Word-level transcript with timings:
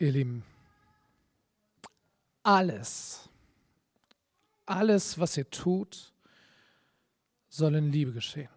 Ihr 0.00 0.12
Lieben, 0.12 0.42
alles, 2.42 3.28
alles, 4.64 5.18
was 5.20 5.36
ihr 5.36 5.48
tut, 5.50 6.14
soll 7.50 7.74
in 7.74 7.92
Liebe 7.92 8.10
geschehen. 8.10 8.48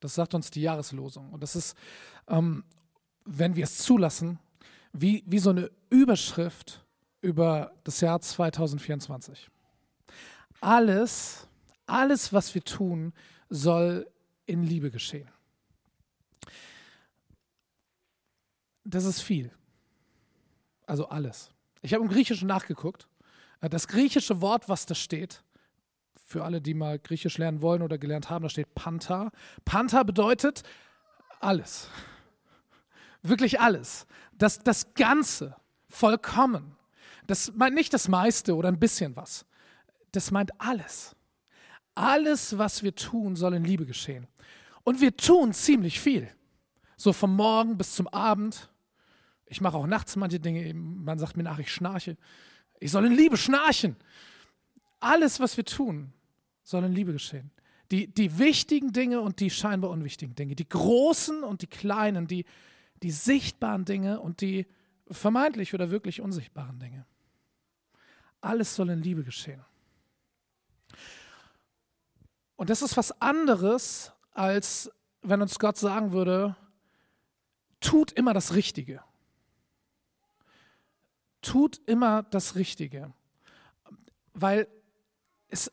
Das 0.00 0.14
sagt 0.14 0.34
uns 0.34 0.50
die 0.50 0.60
Jahreslosung. 0.60 1.32
Und 1.32 1.42
das 1.42 1.56
ist, 1.56 1.74
ähm, 2.26 2.64
wenn 3.24 3.56
wir 3.56 3.64
es 3.64 3.78
zulassen, 3.78 4.38
wie, 4.92 5.24
wie 5.26 5.38
so 5.38 5.48
eine 5.48 5.70
Überschrift 5.88 6.84
über 7.22 7.72
das 7.82 8.02
Jahr 8.02 8.20
2024. 8.20 9.48
Alles, 10.60 11.48
alles, 11.86 12.30
was 12.34 12.54
wir 12.54 12.62
tun, 12.62 13.14
soll 13.48 14.06
in 14.44 14.64
Liebe 14.64 14.90
geschehen. 14.90 15.30
Das 18.84 19.06
ist 19.06 19.22
viel. 19.22 19.50
Also 20.88 21.08
alles. 21.10 21.50
Ich 21.82 21.92
habe 21.92 22.02
im 22.02 22.08
Griechischen 22.08 22.48
nachgeguckt. 22.48 23.08
Das 23.60 23.88
griechische 23.88 24.40
Wort, 24.40 24.68
was 24.68 24.86
da 24.86 24.94
steht, 24.94 25.42
für 26.14 26.44
alle, 26.44 26.60
die 26.60 26.74
mal 26.74 26.98
Griechisch 26.98 27.36
lernen 27.36 27.60
wollen 27.60 27.82
oder 27.82 27.98
gelernt 27.98 28.30
haben, 28.30 28.42
da 28.42 28.48
steht 28.48 28.74
Panta. 28.74 29.30
Panta 29.64 30.02
bedeutet 30.02 30.62
alles. 31.40 31.88
Wirklich 33.22 33.60
alles. 33.60 34.06
Das, 34.32 34.60
das 34.60 34.94
Ganze, 34.94 35.56
vollkommen. 35.88 36.76
Das 37.26 37.52
meint 37.54 37.74
nicht 37.74 37.92
das 37.92 38.08
meiste 38.08 38.56
oder 38.56 38.68
ein 38.68 38.78
bisschen 38.78 39.14
was. 39.14 39.44
Das 40.12 40.30
meint 40.30 40.58
alles. 40.58 41.14
Alles, 41.94 42.56
was 42.56 42.82
wir 42.82 42.94
tun, 42.94 43.36
soll 43.36 43.54
in 43.54 43.64
Liebe 43.64 43.84
geschehen. 43.84 44.26
Und 44.84 45.02
wir 45.02 45.14
tun 45.16 45.52
ziemlich 45.52 46.00
viel. 46.00 46.30
So 46.96 47.12
vom 47.12 47.36
Morgen 47.36 47.76
bis 47.76 47.94
zum 47.94 48.08
Abend. 48.08 48.70
Ich 49.48 49.60
mache 49.60 49.76
auch 49.76 49.86
nachts 49.86 50.16
manche 50.16 50.38
Dinge. 50.38 50.72
Man 50.74 51.18
sagt 51.18 51.36
mir 51.36 51.42
nach, 51.42 51.58
ich 51.58 51.72
schnarche. 51.72 52.16
Ich 52.80 52.90
soll 52.90 53.06
in 53.06 53.12
Liebe 53.12 53.36
schnarchen. 53.36 53.96
Alles, 55.00 55.40
was 55.40 55.56
wir 55.56 55.64
tun, 55.64 56.12
soll 56.62 56.84
in 56.84 56.92
Liebe 56.92 57.12
geschehen. 57.12 57.50
Die, 57.90 58.06
die 58.12 58.38
wichtigen 58.38 58.92
Dinge 58.92 59.20
und 59.20 59.40
die 59.40 59.50
scheinbar 59.50 59.90
unwichtigen 59.90 60.34
Dinge. 60.34 60.54
Die 60.54 60.68
großen 60.68 61.42
und 61.42 61.62
die 61.62 61.66
kleinen. 61.66 62.26
Die, 62.26 62.44
die 63.02 63.10
sichtbaren 63.10 63.86
Dinge 63.86 64.20
und 64.20 64.42
die 64.42 64.66
vermeintlich 65.10 65.72
oder 65.72 65.90
wirklich 65.90 66.20
unsichtbaren 66.20 66.78
Dinge. 66.78 67.06
Alles 68.42 68.74
soll 68.74 68.90
in 68.90 69.02
Liebe 69.02 69.24
geschehen. 69.24 69.64
Und 72.56 72.68
das 72.68 72.82
ist 72.82 72.96
was 72.96 73.22
anderes, 73.22 74.12
als 74.32 74.90
wenn 75.22 75.40
uns 75.40 75.58
Gott 75.58 75.78
sagen 75.78 76.12
würde, 76.12 76.56
tut 77.80 78.12
immer 78.12 78.34
das 78.34 78.54
Richtige 78.54 79.02
tut 81.42 81.80
immer 81.86 82.24
das 82.24 82.54
Richtige. 82.54 83.12
Weil 84.34 84.68
es, 85.48 85.72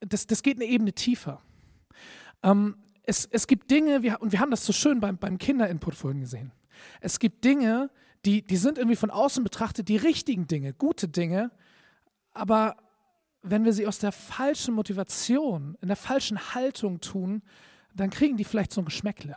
das, 0.00 0.26
das 0.26 0.42
geht 0.42 0.56
eine 0.56 0.66
Ebene 0.66 0.92
tiefer. 0.92 1.42
Ähm, 2.42 2.76
es, 3.04 3.26
es 3.26 3.46
gibt 3.46 3.70
Dinge, 3.70 4.02
wir, 4.02 4.20
und 4.20 4.32
wir 4.32 4.40
haben 4.40 4.50
das 4.50 4.64
so 4.64 4.72
schön 4.72 5.00
beim, 5.00 5.18
beim 5.18 5.38
Kinderinput 5.38 5.94
vorhin 5.94 6.20
gesehen. 6.20 6.52
Es 7.00 7.18
gibt 7.18 7.44
Dinge, 7.44 7.90
die, 8.24 8.42
die 8.42 8.56
sind 8.56 8.78
irgendwie 8.78 8.96
von 8.96 9.10
außen 9.10 9.42
betrachtet 9.42 9.88
die 9.88 9.96
richtigen 9.96 10.46
Dinge, 10.46 10.74
gute 10.74 11.08
Dinge, 11.08 11.50
aber 12.32 12.76
wenn 13.42 13.64
wir 13.64 13.72
sie 13.72 13.86
aus 13.86 13.98
der 13.98 14.12
falschen 14.12 14.74
Motivation, 14.74 15.76
in 15.80 15.88
der 15.88 15.96
falschen 15.96 16.54
Haltung 16.54 17.00
tun, 17.00 17.42
dann 17.94 18.10
kriegen 18.10 18.36
die 18.36 18.44
vielleicht 18.44 18.72
so 18.72 18.80
ein 18.82 18.84
Geschmäckle. 18.84 19.36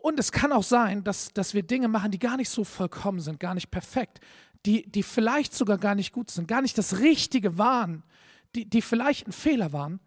Und 0.00 0.18
es 0.18 0.32
kann 0.32 0.52
auch 0.52 0.62
sein, 0.62 1.04
dass, 1.04 1.32
dass 1.32 1.52
wir 1.52 1.62
Dinge 1.62 1.88
machen, 1.88 2.10
die 2.10 2.18
gar 2.18 2.36
nicht 2.36 2.48
so 2.48 2.64
vollkommen 2.64 3.20
sind, 3.20 3.38
gar 3.38 3.54
nicht 3.54 3.70
perfekt, 3.70 4.20
die, 4.66 4.90
die 4.90 5.02
vielleicht 5.02 5.54
sogar 5.54 5.78
gar 5.78 5.94
nicht 5.94 6.12
gut 6.12 6.30
sind, 6.30 6.48
gar 6.48 6.62
nicht 6.62 6.78
das 6.78 6.98
Richtige 6.98 7.58
waren, 7.58 8.02
die, 8.54 8.68
die 8.68 8.82
vielleicht 8.82 9.28
ein 9.28 9.32
Fehler 9.32 9.72
waren. 9.72 10.00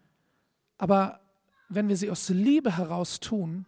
Aber 0.78 1.20
wenn 1.68 1.88
wir 1.88 1.96
sie 1.96 2.10
aus 2.10 2.28
Liebe 2.28 2.76
heraus 2.76 3.20
tun, 3.20 3.66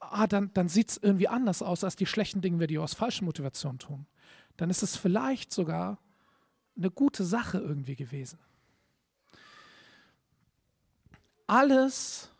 ah, 0.00 0.26
dann, 0.26 0.52
dann 0.54 0.68
sieht 0.68 0.90
es 0.90 0.96
irgendwie 0.96 1.28
anders 1.28 1.62
aus 1.62 1.84
als 1.84 1.96
die 1.96 2.06
schlechten 2.06 2.40
Dinge, 2.40 2.66
die 2.66 2.74
wir 2.74 2.82
aus 2.82 2.94
falschen 2.94 3.26
Motivationen 3.26 3.78
tun. 3.78 4.06
Dann 4.56 4.70
ist 4.70 4.82
es 4.82 4.96
vielleicht 4.96 5.52
sogar 5.52 5.98
eine 6.76 6.90
gute 6.90 7.24
Sache 7.24 7.58
irgendwie 7.58 7.96
gewesen. 7.96 8.38
Alles, 11.46 12.30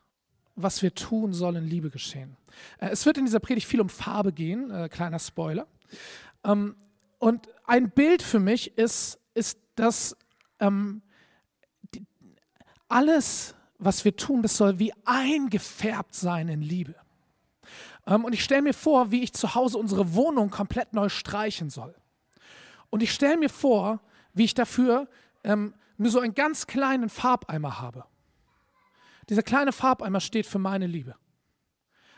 was 0.56 0.82
wir 0.82 0.94
tun, 0.94 1.32
soll 1.32 1.56
in 1.56 1.66
Liebe 1.66 1.90
geschehen. 1.90 2.36
Äh, 2.78 2.88
es 2.88 3.06
wird 3.06 3.18
in 3.18 3.24
dieser 3.24 3.40
Predigt 3.40 3.66
viel 3.66 3.80
um 3.80 3.88
Farbe 3.88 4.32
gehen, 4.32 4.70
äh, 4.70 4.88
kleiner 4.88 5.18
Spoiler. 5.18 5.66
Ähm, 6.44 6.76
und 7.18 7.48
ein 7.66 7.90
Bild 7.90 8.22
für 8.22 8.40
mich 8.40 8.76
ist, 8.78 9.18
ist 9.34 9.58
dass 9.76 10.16
ähm, 10.58 11.02
die, 11.94 12.04
alles, 12.88 13.54
was 13.78 14.04
wir 14.04 14.16
tun, 14.16 14.42
das 14.42 14.56
soll 14.56 14.78
wie 14.78 14.92
eingefärbt 15.04 16.14
sein 16.14 16.48
in 16.48 16.62
Liebe. 16.62 16.94
Ähm, 18.06 18.24
und 18.24 18.32
ich 18.32 18.44
stelle 18.44 18.62
mir 18.62 18.74
vor, 18.74 19.10
wie 19.10 19.22
ich 19.22 19.32
zu 19.32 19.54
Hause 19.54 19.78
unsere 19.78 20.14
Wohnung 20.14 20.50
komplett 20.50 20.92
neu 20.92 21.08
streichen 21.08 21.70
soll. 21.70 21.94
Und 22.90 23.02
ich 23.02 23.12
stelle 23.12 23.36
mir 23.36 23.50
vor, 23.50 24.00
wie 24.34 24.44
ich 24.44 24.54
dafür 24.54 25.08
ähm, 25.44 25.74
nur 25.96 26.10
so 26.10 26.20
einen 26.20 26.34
ganz 26.34 26.66
kleinen 26.66 27.08
Farbeimer 27.08 27.80
habe. 27.80 28.04
Dieser 29.30 29.42
kleine 29.44 29.72
Farbeimer 29.72 30.20
steht 30.20 30.44
für 30.44 30.58
meine 30.58 30.88
Liebe. 30.88 31.14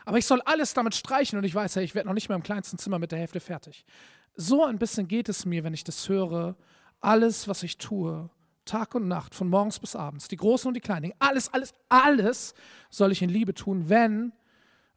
Aber 0.03 0.17
ich 0.17 0.25
soll 0.25 0.41
alles 0.41 0.73
damit 0.73 0.95
streichen 0.95 1.37
und 1.37 1.45
ich 1.45 1.55
weiß 1.55 1.75
ja, 1.75 1.81
ich 1.81 1.95
werde 1.95 2.07
noch 2.07 2.15
nicht 2.15 2.27
mal 2.27 2.35
im 2.35 2.43
kleinsten 2.43 2.77
Zimmer 2.77 2.99
mit 2.99 3.11
der 3.11 3.19
Hälfte 3.19 3.39
fertig. 3.39 3.85
So 4.35 4.65
ein 4.65 4.79
bisschen 4.79 5.07
geht 5.07 5.29
es 5.29 5.45
mir, 5.45 5.63
wenn 5.63 5.75
ich 5.75 5.83
das 5.83 6.09
höre. 6.09 6.57
Alles, 6.99 7.47
was 7.47 7.63
ich 7.63 7.77
tue, 7.77 8.29
Tag 8.65 8.95
und 8.95 9.07
Nacht, 9.07 9.35
von 9.35 9.47
morgens 9.47 9.79
bis 9.79 9.95
abends, 9.95 10.27
die 10.27 10.37
großen 10.37 10.67
und 10.67 10.73
die 10.73 10.81
kleinen 10.81 11.13
alles, 11.19 11.53
alles, 11.53 11.73
alles 11.87 12.55
soll 12.89 13.11
ich 13.11 13.21
in 13.21 13.29
Liebe 13.29 13.53
tun, 13.53 13.89
wenn 13.89 14.33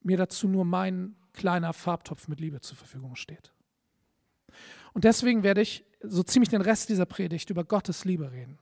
mir 0.03 0.17
dazu 0.17 0.49
nur 0.49 0.65
mein 0.65 1.17
kleiner 1.35 1.73
Farbtopf 1.73 2.29
mit 2.29 2.41
Liebe 2.41 2.61
zur 2.63 2.79
Verfügung 2.79 3.15
steht. 3.17 3.53
Und 4.95 5.05
deswegen 5.05 5.43
werde 5.43 5.61
ich 5.61 5.85
so 6.01 6.23
ziemlich 6.23 6.49
den 6.49 6.63
Rest 6.63 6.89
dieser 6.89 7.05
Predigt 7.05 7.51
über 7.51 7.65
Gottes 7.65 8.07
Liebe 8.07 8.33
reden. 8.33 8.59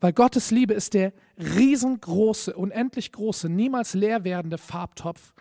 Weil 0.00 0.12
Gottes 0.12 0.50
Liebe 0.50 0.74
ist 0.74 0.94
der 0.94 1.12
riesengroße, 1.38 2.54
unendlich 2.54 3.12
große, 3.12 3.48
niemals 3.48 3.94
leer 3.94 4.24
werdende 4.24 4.58
Farbtopf, 4.58 5.32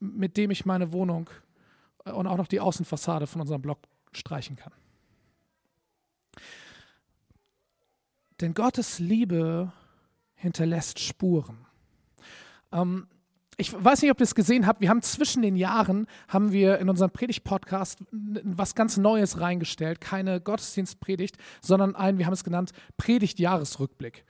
mit 0.00 0.36
dem 0.36 0.50
ich 0.50 0.66
meine 0.66 0.92
Wohnung 0.92 1.30
äh, 2.04 2.12
und 2.12 2.26
auch 2.26 2.36
noch 2.36 2.48
die 2.48 2.60
Außenfassade 2.60 3.26
von 3.26 3.40
unserem 3.40 3.62
Block 3.62 3.78
streichen 4.12 4.56
kann. 4.56 4.72
Denn 8.40 8.54
Gottes 8.54 8.98
Liebe 8.98 9.72
hinterlässt 10.34 10.98
Spuren. 10.98 11.66
Ähm, 12.72 13.06
ich 13.56 13.72
weiß 13.72 14.02
nicht, 14.02 14.10
ob 14.10 14.20
ihr 14.20 14.24
es 14.24 14.34
gesehen 14.34 14.66
habt, 14.66 14.80
wir 14.80 14.88
haben 14.88 15.02
zwischen 15.02 15.42
den 15.42 15.56
Jahren, 15.56 16.06
haben 16.28 16.52
wir 16.52 16.78
in 16.78 16.88
unserem 16.88 17.10
Predigt-Podcast 17.10 17.98
was 18.10 18.74
ganz 18.74 18.96
Neues 18.96 19.40
reingestellt. 19.40 20.00
Keine 20.00 20.40
Gottesdienstpredigt, 20.40 21.36
sondern 21.60 21.94
ein, 21.94 22.18
wir 22.18 22.26
haben 22.26 22.32
es 22.32 22.44
genannt, 22.44 22.72
Predigt-Jahresrückblick. 22.96 24.24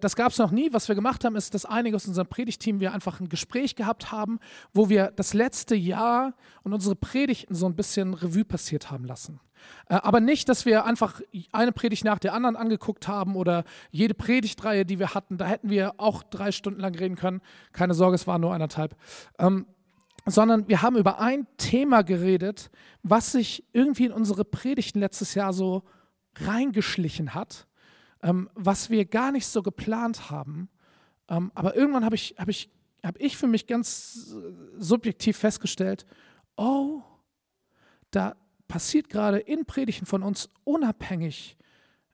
Das 0.00 0.16
gab 0.16 0.32
es 0.32 0.38
noch 0.38 0.50
nie. 0.50 0.72
Was 0.72 0.88
wir 0.88 0.94
gemacht 0.94 1.24
haben, 1.24 1.36
ist, 1.36 1.54
dass 1.54 1.64
einige 1.64 1.96
aus 1.96 2.06
unserem 2.06 2.28
Predigtteam 2.28 2.80
wir 2.80 2.92
einfach 2.92 3.20
ein 3.20 3.28
Gespräch 3.28 3.76
gehabt 3.76 4.12
haben, 4.12 4.38
wo 4.72 4.88
wir 4.88 5.12
das 5.14 5.34
letzte 5.34 5.74
Jahr 5.74 6.34
und 6.62 6.72
unsere 6.72 6.96
Predigten 6.96 7.54
so 7.54 7.66
ein 7.66 7.76
bisschen 7.76 8.14
Revue 8.14 8.44
passiert 8.44 8.90
haben 8.90 9.04
lassen. 9.04 9.40
Äh, 9.88 9.94
aber 9.94 10.20
nicht, 10.20 10.48
dass 10.48 10.66
wir 10.66 10.84
einfach 10.84 11.20
eine 11.52 11.72
Predigt 11.72 12.04
nach 12.04 12.18
der 12.18 12.34
anderen 12.34 12.56
angeguckt 12.56 13.08
haben 13.08 13.36
oder 13.36 13.64
jede 13.90 14.14
Predigtreihe, 14.14 14.84
die 14.84 14.98
wir 14.98 15.14
hatten, 15.14 15.38
da 15.38 15.46
hätten 15.46 15.70
wir 15.70 15.94
auch 15.98 16.22
drei 16.22 16.52
Stunden 16.52 16.80
lang 16.80 16.94
reden 16.94 17.16
können. 17.16 17.40
Keine 17.72 17.94
Sorge, 17.94 18.14
es 18.14 18.26
waren 18.26 18.40
nur 18.40 18.54
anderthalb. 18.54 18.96
Ähm, 19.38 19.66
sondern 20.26 20.68
wir 20.68 20.82
haben 20.82 20.96
über 20.96 21.18
ein 21.18 21.46
Thema 21.56 22.02
geredet, 22.02 22.70
was 23.02 23.32
sich 23.32 23.64
irgendwie 23.72 24.06
in 24.06 24.12
unsere 24.12 24.44
Predigten 24.44 25.00
letztes 25.00 25.34
Jahr 25.34 25.52
so 25.52 25.82
reingeschlichen 26.36 27.34
hat, 27.34 27.66
ähm, 28.22 28.50
was 28.54 28.90
wir 28.90 29.04
gar 29.04 29.32
nicht 29.32 29.46
so 29.46 29.62
geplant 29.62 30.30
haben. 30.30 30.68
Ähm, 31.28 31.50
aber 31.54 31.74
irgendwann 31.74 32.04
habe 32.04 32.14
ich, 32.14 32.34
hab 32.38 32.48
ich, 32.48 32.70
hab 33.02 33.18
ich 33.18 33.36
für 33.36 33.46
mich 33.46 33.66
ganz 33.66 34.34
äh, 34.34 34.52
subjektiv 34.78 35.36
festgestellt, 35.36 36.06
oh, 36.56 37.02
da, 38.10 38.36
passiert 38.70 39.08
gerade 39.08 39.38
in 39.38 39.66
Predigten 39.66 40.06
von 40.06 40.22
uns 40.22 40.48
unabhängig 40.64 41.56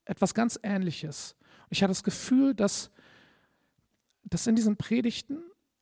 etwas 0.04 0.34
ganz 0.34 0.58
Ähnliches. 0.62 1.36
Ich 1.70 1.82
hatte 1.82 1.90
das 1.90 2.02
Gefühl, 2.02 2.54
dass, 2.54 2.90
dass 4.24 4.46
in 4.46 4.56
diesen 4.56 4.76
Predigten 4.76 5.38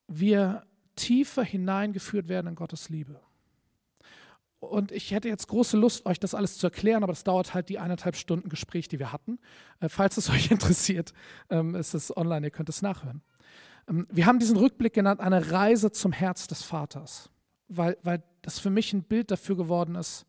wir 0.09 0.67
tiefer 0.97 1.43
hineingeführt 1.43 2.29
werden 2.29 2.49
in 2.49 2.55
Gottes 2.55 2.89
Liebe. 2.89 3.21
Und 4.61 4.93
ich 4.93 5.11
hätte 5.11 5.29
jetzt 5.29 5.49
große 5.49 5.77
Lust, 5.77 6.07
euch 6.07 6.19
das 6.19 6.35
alles 6.35 6.57
zu 6.57 6.67
erklären, 6.67 7.03
aber 7.03 7.13
das 7.13 7.25
dauert 7.25 7.53
halt 7.53 7.69
die 7.69 7.79
eineinhalb 7.79 8.17
Stunden 8.17 8.49
Gespräch, 8.49 8.89
die 8.89 8.99
wir 8.99 9.13
hatten. 9.13 9.39
Äh, 9.81 9.89
falls 9.89 10.17
es 10.17 10.31
euch 10.35 10.51
interessiert, 10.51 11.13
ähm, 11.51 11.75
ist 11.75 11.95
es 11.95 12.17
online, 12.17 12.47
ihr 12.47 12.51
könnt 12.51 12.69
es 12.69 12.83
nachhören. 12.83 13.23
Ähm, 13.89 14.07
wir 14.11 14.27
haben 14.27 14.39
diesen 14.39 14.57
Rückblick 14.57 14.95
genannt, 14.95 15.21
eine 15.21 15.51
Reise 15.51 15.93
zum 15.93 16.13
Herz 16.13 16.47
des 16.47 16.63
Vaters 16.63 17.31
weil, 17.69 17.97
weil 18.03 18.23
das 18.43 18.59
für 18.59 18.71
mich 18.71 18.93
ein 18.93 19.03
Bild 19.03 19.31
dafür 19.31 19.57
geworden 19.57 19.95
ist, 19.95 20.27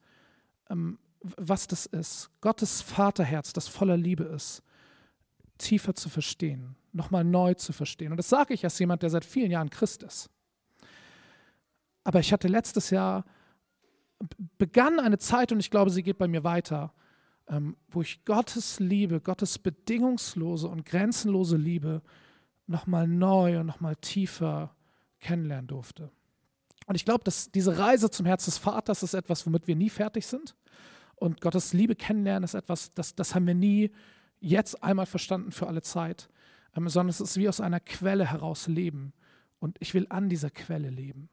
was 1.22 1.68
das 1.68 1.86
ist. 1.86 2.30
Gottes 2.42 2.82
Vaterherz, 2.82 3.54
das 3.54 3.68
voller 3.68 3.98
Liebe 3.98 4.24
ist, 4.24 4.62
tiefer 5.58 5.96
zu 5.96 6.10
verstehen, 6.10 6.76
nochmal 6.92 7.24
neu 7.24 7.54
zu 7.54 7.74
verstehen. 7.74 8.12
Und 8.12 8.18
das 8.18 8.30
sage 8.30 8.54
ich 8.54 8.64
als 8.64 8.78
jemand, 8.80 9.02
der 9.04 9.10
seit 9.10 9.26
vielen 9.26 9.52
Jahren 9.52 9.70
Christ 9.70 10.04
ist. 10.04 10.30
Aber 12.04 12.20
ich 12.20 12.32
hatte 12.32 12.48
letztes 12.48 12.90
Jahr, 12.92 13.26
begann 14.58 15.00
eine 15.00 15.18
Zeit, 15.18 15.52
und 15.52 15.60
ich 15.60 15.72
glaube, 15.72 15.90
sie 15.90 16.04
geht 16.04 16.18
bei 16.18 16.28
mir 16.28 16.44
weiter, 16.44 16.94
ähm, 17.48 17.76
wo 17.90 18.02
ich 18.02 18.26
Gottes 18.26 18.80
Liebe, 18.80 19.22
Gottes 19.22 19.60
bedingungslose 19.60 20.68
und 20.68 20.86
grenzenlose 20.86 21.58
Liebe 21.58 22.02
nochmal 22.68 23.08
neu 23.08 23.60
und 23.60 23.68
nochmal 23.68 23.96
tiefer 23.96 24.76
kennenlernen 25.20 25.68
durfte. 25.68 26.12
Und 26.86 26.96
ich 26.96 27.06
glaube, 27.06 27.24
dass 27.24 27.52
diese 27.52 27.78
Reise 27.78 28.10
zum 28.10 28.26
Herz 28.26 28.46
des 28.46 28.58
Vaters 28.58 29.04
ist 29.04 29.14
etwas, 29.14 29.46
womit 29.46 29.68
wir 29.68 29.76
nie 29.76 29.90
fertig 29.90 30.28
sind. 30.28 30.56
Und 31.16 31.42
Gottes 31.42 31.74
Liebe 31.74 31.96
kennenlernen 31.96 32.44
ist 32.44 32.54
etwas, 32.54 32.94
das, 32.94 33.16
das 33.16 33.34
haben 33.34 33.48
wir 33.48 33.56
nie 33.56 33.92
jetzt 34.40 34.84
einmal 34.84 35.06
verstanden 35.06 35.52
für 35.52 35.68
alle 35.68 35.82
Zeit, 35.82 36.30
ähm, 36.76 36.88
sondern 36.90 37.10
es 37.10 37.22
ist 37.22 37.38
wie 37.38 37.50
aus 37.50 37.62
einer 37.62 37.80
Quelle 37.80 38.30
heraus 38.30 38.68
leben. 38.68 39.14
Und 39.60 39.78
ich 39.80 39.94
will 39.94 40.06
an 40.10 40.30
dieser 40.30 40.50
Quelle 40.50 40.90
leben. 40.90 41.30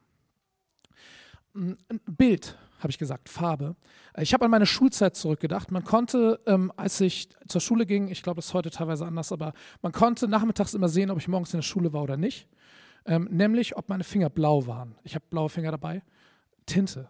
Ein 1.54 1.76
Bild, 2.06 2.56
habe 2.78 2.90
ich 2.90 2.98
gesagt, 2.98 3.28
Farbe. 3.28 3.76
Ich 4.18 4.32
habe 4.32 4.44
an 4.44 4.50
meine 4.50 4.66
Schulzeit 4.66 5.16
zurückgedacht. 5.16 5.70
Man 5.70 5.84
konnte, 5.84 6.40
ähm, 6.46 6.72
als 6.76 7.00
ich 7.00 7.28
zur 7.46 7.60
Schule 7.60 7.84
ging, 7.84 8.08
ich 8.08 8.22
glaube, 8.22 8.36
das 8.36 8.46
ist 8.46 8.54
heute 8.54 8.70
teilweise 8.70 9.06
anders, 9.06 9.32
aber 9.32 9.52
man 9.82 9.92
konnte 9.92 10.28
nachmittags 10.28 10.74
immer 10.74 10.88
sehen, 10.88 11.10
ob 11.10 11.18
ich 11.18 11.28
morgens 11.28 11.52
in 11.52 11.58
der 11.58 11.62
Schule 11.62 11.92
war 11.92 12.02
oder 12.02 12.16
nicht. 12.16 12.48
Ähm, 13.04 13.28
nämlich, 13.30 13.76
ob 13.76 13.88
meine 13.88 14.04
Finger 14.04 14.30
blau 14.30 14.66
waren. 14.66 14.96
Ich 15.02 15.14
habe 15.14 15.24
blaue 15.28 15.48
Finger 15.48 15.70
dabei. 15.70 16.02
Tinte. 16.66 17.08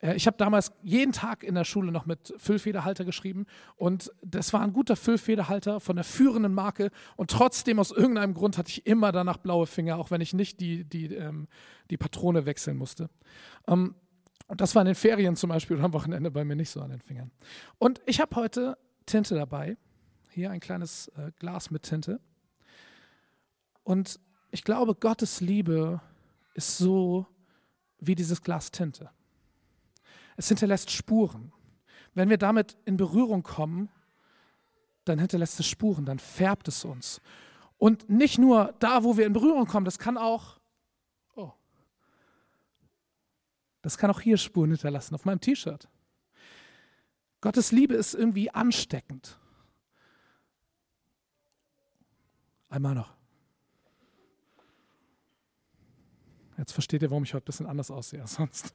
Äh, 0.00 0.16
ich 0.16 0.26
habe 0.26 0.36
damals 0.36 0.72
jeden 0.82 1.12
Tag 1.12 1.44
in 1.44 1.54
der 1.54 1.64
Schule 1.64 1.92
noch 1.92 2.06
mit 2.06 2.34
Füllfederhalter 2.36 3.04
geschrieben 3.04 3.46
und 3.76 4.10
das 4.22 4.52
war 4.52 4.62
ein 4.62 4.72
guter 4.72 4.96
Füllfederhalter 4.96 5.80
von 5.80 5.96
der 5.96 6.04
führenden 6.04 6.54
Marke 6.54 6.90
und 7.16 7.30
trotzdem 7.30 7.78
aus 7.78 7.90
irgendeinem 7.90 8.34
Grund 8.34 8.58
hatte 8.58 8.70
ich 8.70 8.86
immer 8.86 9.12
danach 9.12 9.36
blaue 9.36 9.66
Finger, 9.66 9.98
auch 9.98 10.10
wenn 10.10 10.20
ich 10.20 10.34
nicht 10.34 10.60
die, 10.60 10.84
die, 10.84 11.14
ähm, 11.14 11.48
die 11.90 11.96
Patrone 11.96 12.46
wechseln 12.46 12.76
musste. 12.76 13.10
Ähm, 13.66 13.94
und 14.48 14.60
das 14.60 14.74
war 14.74 14.82
in 14.82 14.86
den 14.86 14.94
Ferien 14.96 15.36
zum 15.36 15.50
Beispiel 15.50 15.76
oder 15.76 15.84
am 15.84 15.92
Wochenende 15.92 16.30
bei 16.30 16.44
mir 16.44 16.56
nicht 16.56 16.70
so 16.70 16.80
an 16.80 16.90
den 16.90 17.00
Fingern. 17.00 17.30
Und 17.78 18.00
ich 18.06 18.20
habe 18.20 18.34
heute 18.34 18.76
Tinte 19.06 19.36
dabei. 19.36 19.76
Hier 20.32 20.50
ein 20.50 20.60
kleines 20.60 21.08
äh, 21.08 21.30
Glas 21.38 21.70
mit 21.70 21.84
Tinte. 21.84 22.20
Und 23.84 24.18
ich 24.50 24.64
glaube, 24.64 24.94
Gottes 24.94 25.40
Liebe 25.40 26.00
ist 26.54 26.78
so 26.78 27.26
wie 27.98 28.14
dieses 28.14 28.42
Glas 28.42 28.70
Tinte. 28.70 29.10
Es 30.36 30.48
hinterlässt 30.48 30.90
Spuren. 30.90 31.52
Wenn 32.14 32.28
wir 32.28 32.38
damit 32.38 32.76
in 32.84 32.96
Berührung 32.96 33.42
kommen, 33.42 33.88
dann 35.04 35.18
hinterlässt 35.18 35.60
es 35.60 35.66
Spuren, 35.66 36.04
dann 36.04 36.18
färbt 36.18 36.68
es 36.68 36.84
uns. 36.84 37.20
Und 37.78 38.10
nicht 38.10 38.38
nur 38.38 38.74
da, 38.78 39.04
wo 39.04 39.16
wir 39.16 39.26
in 39.26 39.32
Berührung 39.32 39.66
kommen, 39.66 39.84
das 39.84 39.98
kann 39.98 40.18
auch, 40.18 40.58
oh, 41.34 41.52
das 43.82 43.96
kann 43.96 44.10
auch 44.10 44.20
hier 44.20 44.36
Spuren 44.36 44.70
hinterlassen, 44.70 45.14
auf 45.14 45.24
meinem 45.24 45.40
T-Shirt. 45.40 45.88
Gottes 47.40 47.72
Liebe 47.72 47.94
ist 47.94 48.14
irgendwie 48.14 48.50
ansteckend. 48.50 49.38
Einmal 52.68 52.94
noch. 52.94 53.19
Jetzt 56.60 56.72
versteht 56.72 57.00
ihr, 57.00 57.10
warum 57.10 57.24
ich 57.24 57.32
heute 57.32 57.44
ein 57.44 57.46
bisschen 57.46 57.66
anders 57.66 57.90
aussehe 57.90 58.20
als 58.20 58.34
sonst. 58.34 58.74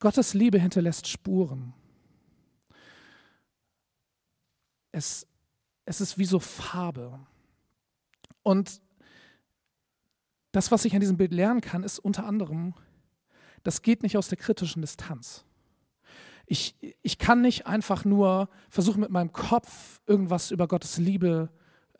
Gottes 0.00 0.34
Liebe 0.34 0.58
hinterlässt 0.58 1.06
Spuren. 1.06 1.72
Es, 4.90 5.24
es 5.84 6.00
ist 6.00 6.18
wie 6.18 6.24
so 6.24 6.40
Farbe. 6.40 7.20
Und 8.42 8.82
das, 10.50 10.72
was 10.72 10.84
ich 10.84 10.94
an 10.94 11.00
diesem 11.00 11.16
Bild 11.16 11.32
lernen 11.32 11.60
kann, 11.60 11.84
ist 11.84 12.00
unter 12.00 12.26
anderem, 12.26 12.74
das 13.62 13.80
geht 13.80 14.02
nicht 14.02 14.16
aus 14.16 14.26
der 14.26 14.38
kritischen 14.38 14.82
Distanz. 14.82 15.44
Ich, 16.46 16.74
ich 17.02 17.18
kann 17.18 17.40
nicht 17.40 17.68
einfach 17.68 18.04
nur 18.04 18.48
versuchen, 18.68 18.98
mit 18.98 19.10
meinem 19.10 19.32
Kopf 19.32 20.00
irgendwas 20.08 20.50
über 20.50 20.66
Gottes 20.66 20.98
Liebe 20.98 21.50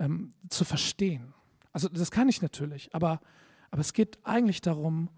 ähm, 0.01 0.35
zu 0.49 0.65
verstehen. 0.65 1.33
Also 1.71 1.89
das 1.89 2.11
kann 2.11 2.29
ich 2.29 2.43
natürlich, 2.43 2.93
aber, 2.93 3.21
aber 3.71 3.81
es 3.81 3.93
geht 3.93 4.19
eigentlich 4.25 4.61
darum, 4.61 5.11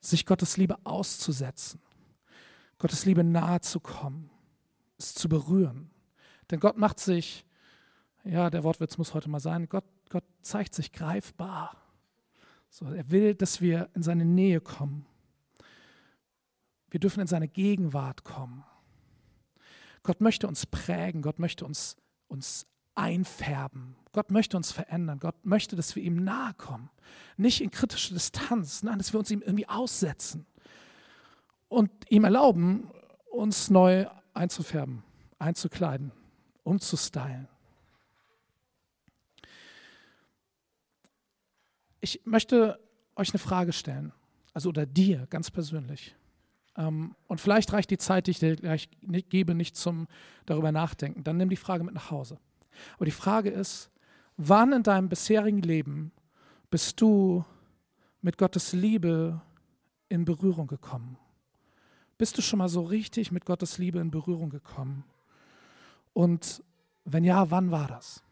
sich 0.00 0.26
Gottes 0.26 0.56
Liebe 0.56 0.76
auszusetzen 0.84 1.80
Gottes 2.78 3.04
Liebe 3.04 3.24
nahe 3.24 3.60
zu 3.60 3.80
kommen, 3.80 4.30
es 4.98 5.14
zu 5.14 5.28
berühren. 5.28 5.90
Denn 6.50 6.60
Gott 6.60 6.76
macht 6.76 7.00
sich, 7.00 7.44
ja, 8.24 8.50
der 8.50 8.62
Wortwitz 8.62 8.98
muss 8.98 9.14
heute 9.14 9.28
mal 9.28 9.40
sein, 9.40 9.68
Gott, 9.68 9.84
Gott 10.08 10.24
zeigt 10.42 10.74
sich 10.74 10.92
greifbar. 10.92 11.76
So, 12.70 12.86
er 12.86 13.10
will, 13.10 13.34
dass 13.34 13.60
wir 13.60 13.90
in 13.94 14.02
seine 14.02 14.24
Nähe 14.24 14.60
kommen. 14.60 15.06
Wir 16.90 17.00
dürfen 17.00 17.20
in 17.20 17.26
seine 17.26 17.48
Gegenwart 17.48 18.24
kommen. 18.24 18.64
Gott 20.04 20.20
möchte 20.20 20.46
uns 20.46 20.64
prägen, 20.64 21.22
Gott 21.22 21.38
möchte 21.38 21.64
uns, 21.66 21.96
uns 22.28 22.66
einfärben. 22.98 23.94
Gott 24.12 24.30
möchte 24.30 24.56
uns 24.56 24.72
verändern. 24.72 25.20
Gott 25.20 25.46
möchte, 25.46 25.76
dass 25.76 25.94
wir 25.94 26.02
ihm 26.02 26.24
nahe 26.24 26.52
kommen. 26.54 26.90
Nicht 27.36 27.60
in 27.60 27.70
kritische 27.70 28.12
Distanz, 28.12 28.82
nein, 28.82 28.98
dass 28.98 29.12
wir 29.12 29.20
uns 29.20 29.30
ihm 29.30 29.40
irgendwie 29.40 29.68
aussetzen 29.68 30.46
und 31.68 31.90
ihm 32.10 32.24
erlauben, 32.24 32.90
uns 33.30 33.70
neu 33.70 34.06
einzufärben, 34.34 35.04
einzukleiden, 35.38 36.10
umzustylen. 36.64 37.46
Ich 42.00 42.22
möchte 42.24 42.80
euch 43.14 43.30
eine 43.30 43.38
Frage 43.38 43.72
stellen, 43.72 44.12
also 44.54 44.70
oder 44.70 44.86
dir 44.86 45.26
ganz 45.30 45.50
persönlich. 45.50 46.16
Ähm, 46.76 47.14
und 47.26 47.40
vielleicht 47.40 47.72
reicht 47.72 47.90
die 47.90 47.98
Zeit, 47.98 48.26
die 48.26 48.32
ich 48.32 48.38
dir 48.40 48.56
gleich 48.56 48.88
gebe, 49.28 49.54
nicht 49.54 49.76
zum 49.76 50.08
darüber 50.46 50.72
nachdenken. 50.72 51.22
Dann 51.22 51.36
nimm 51.36 51.50
die 51.50 51.56
Frage 51.56 51.84
mit 51.84 51.94
nach 51.94 52.10
Hause. 52.10 52.38
Aber 52.96 53.04
die 53.04 53.10
Frage 53.10 53.50
ist, 53.50 53.90
wann 54.36 54.72
in 54.72 54.82
deinem 54.82 55.08
bisherigen 55.08 55.62
Leben 55.62 56.12
bist 56.70 57.00
du 57.00 57.44
mit 58.20 58.38
Gottes 58.38 58.72
Liebe 58.72 59.40
in 60.08 60.24
Berührung 60.24 60.66
gekommen? 60.66 61.16
Bist 62.18 62.36
du 62.36 62.42
schon 62.42 62.58
mal 62.58 62.68
so 62.68 62.82
richtig 62.82 63.30
mit 63.30 63.44
Gottes 63.44 63.78
Liebe 63.78 64.00
in 64.00 64.10
Berührung 64.10 64.50
gekommen? 64.50 65.04
Und 66.12 66.62
wenn 67.04 67.24
ja, 67.24 67.50
wann 67.50 67.70
war 67.70 67.86
das? 67.86 68.22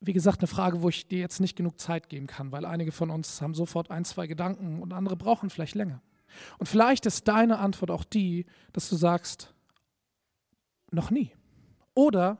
Wie 0.00 0.12
gesagt, 0.12 0.40
eine 0.40 0.46
Frage, 0.46 0.82
wo 0.82 0.88
ich 0.88 1.08
dir 1.08 1.18
jetzt 1.18 1.40
nicht 1.40 1.56
genug 1.56 1.78
Zeit 1.78 2.08
geben 2.08 2.26
kann, 2.26 2.52
weil 2.52 2.64
einige 2.64 2.92
von 2.92 3.10
uns 3.10 3.40
haben 3.42 3.54
sofort 3.54 3.90
ein, 3.90 4.04
zwei 4.04 4.26
Gedanken 4.26 4.80
und 4.80 4.92
andere 4.92 5.16
brauchen 5.16 5.50
vielleicht 5.50 5.74
länger. 5.74 6.00
Und 6.58 6.66
vielleicht 6.66 7.06
ist 7.06 7.28
deine 7.28 7.58
Antwort 7.58 7.90
auch 7.90 8.04
die, 8.04 8.46
dass 8.72 8.88
du 8.88 8.96
sagst, 8.96 9.52
noch 10.90 11.10
nie. 11.10 11.32
Oder 11.94 12.38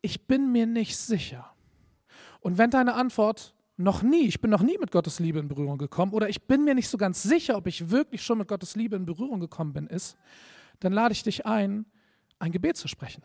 ich 0.00 0.26
bin 0.26 0.52
mir 0.52 0.66
nicht 0.66 0.96
sicher. 0.96 1.50
Und 2.40 2.58
wenn 2.58 2.70
deine 2.70 2.94
Antwort 2.94 3.54
noch 3.76 4.02
nie, 4.02 4.26
ich 4.26 4.40
bin 4.40 4.50
noch 4.50 4.62
nie 4.62 4.78
mit 4.78 4.92
Gottes 4.92 5.18
Liebe 5.18 5.38
in 5.38 5.48
Berührung 5.48 5.78
gekommen 5.78 6.12
oder 6.12 6.28
ich 6.28 6.46
bin 6.46 6.64
mir 6.64 6.74
nicht 6.74 6.88
so 6.88 6.98
ganz 6.98 7.22
sicher, 7.22 7.56
ob 7.56 7.66
ich 7.66 7.90
wirklich 7.90 8.22
schon 8.22 8.38
mit 8.38 8.48
Gottes 8.48 8.76
Liebe 8.76 8.96
in 8.96 9.06
Berührung 9.06 9.40
gekommen 9.40 9.72
bin, 9.72 9.86
ist, 9.86 10.16
dann 10.80 10.92
lade 10.92 11.12
ich 11.12 11.22
dich 11.22 11.46
ein, 11.46 11.86
ein 12.38 12.52
Gebet 12.52 12.76
zu 12.76 12.86
sprechen. 12.86 13.22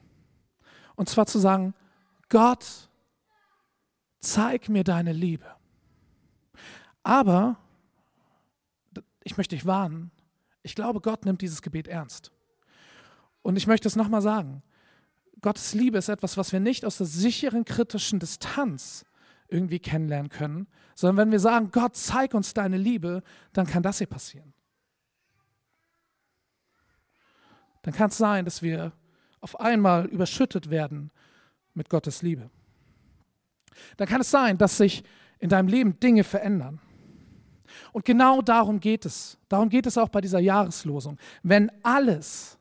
Und 0.95 1.09
zwar 1.09 1.27
zu 1.27 1.37
sagen, 1.37 1.73
Gott, 2.29 2.88
zeig 4.19 4.69
mir 4.69 4.83
deine 4.83 5.13
Liebe. 5.13 5.45
Aber 7.03 7.57
ich 9.23 9.37
möchte 9.37 9.55
dich 9.55 9.65
warnen, 9.65 10.11
ich 10.61 10.75
glaube, 10.75 11.01
Gott 11.01 11.25
nimmt 11.25 11.41
dieses 11.41 11.61
Gebet 11.61 11.87
ernst. 11.87 12.31
Und 13.41 13.55
ich 13.55 13.67
möchte 13.67 13.87
es 13.87 13.95
nochmal 13.95 14.21
sagen, 14.21 14.61
Gottes 15.41 15.73
Liebe 15.73 15.97
ist 15.97 16.09
etwas, 16.09 16.35
was 16.37 16.51
wir 16.51 16.59
nicht 16.59 16.85
aus 16.85 16.97
der 16.97 17.07
sicheren 17.07 17.63
kritischen 17.63 18.19
Distanz 18.19 19.05
irgendwie 19.47 19.79
kennenlernen 19.79 20.29
können, 20.29 20.67
sondern 20.95 21.17
wenn 21.17 21.31
wir 21.31 21.39
sagen, 21.39 21.71
Gott, 21.71 21.95
zeig 21.95 22.33
uns 22.33 22.53
deine 22.53 22.77
Liebe, 22.77 23.23
dann 23.53 23.65
kann 23.65 23.83
das 23.83 23.99
hier 23.99 24.07
passieren. 24.07 24.53
Dann 27.81 27.93
kann 27.93 28.09
es 28.09 28.17
sein, 28.17 28.45
dass 28.45 28.61
wir 28.61 28.91
auf 29.39 29.59
einmal 29.59 30.05
überschüttet 30.05 30.69
werden 30.69 31.11
mit 31.73 31.89
Gottes 31.89 32.21
Liebe. 32.21 32.49
Dann 33.97 34.07
kann 34.07 34.21
es 34.21 34.31
sein, 34.31 34.57
dass 34.57 34.77
sich 34.77 35.03
in 35.39 35.49
deinem 35.49 35.67
Leben 35.67 35.99
Dinge 35.99 36.23
verändern. 36.23 36.79
Und 37.91 38.05
genau 38.05 38.41
darum 38.41 38.79
geht 38.79 39.05
es. 39.05 39.37
Darum 39.47 39.69
geht 39.69 39.85
es 39.85 39.97
auch 39.97 40.09
bei 40.09 40.21
dieser 40.21 40.39
Jahreslosung. 40.39 41.17
Wenn 41.43 41.71
alles, 41.83 42.57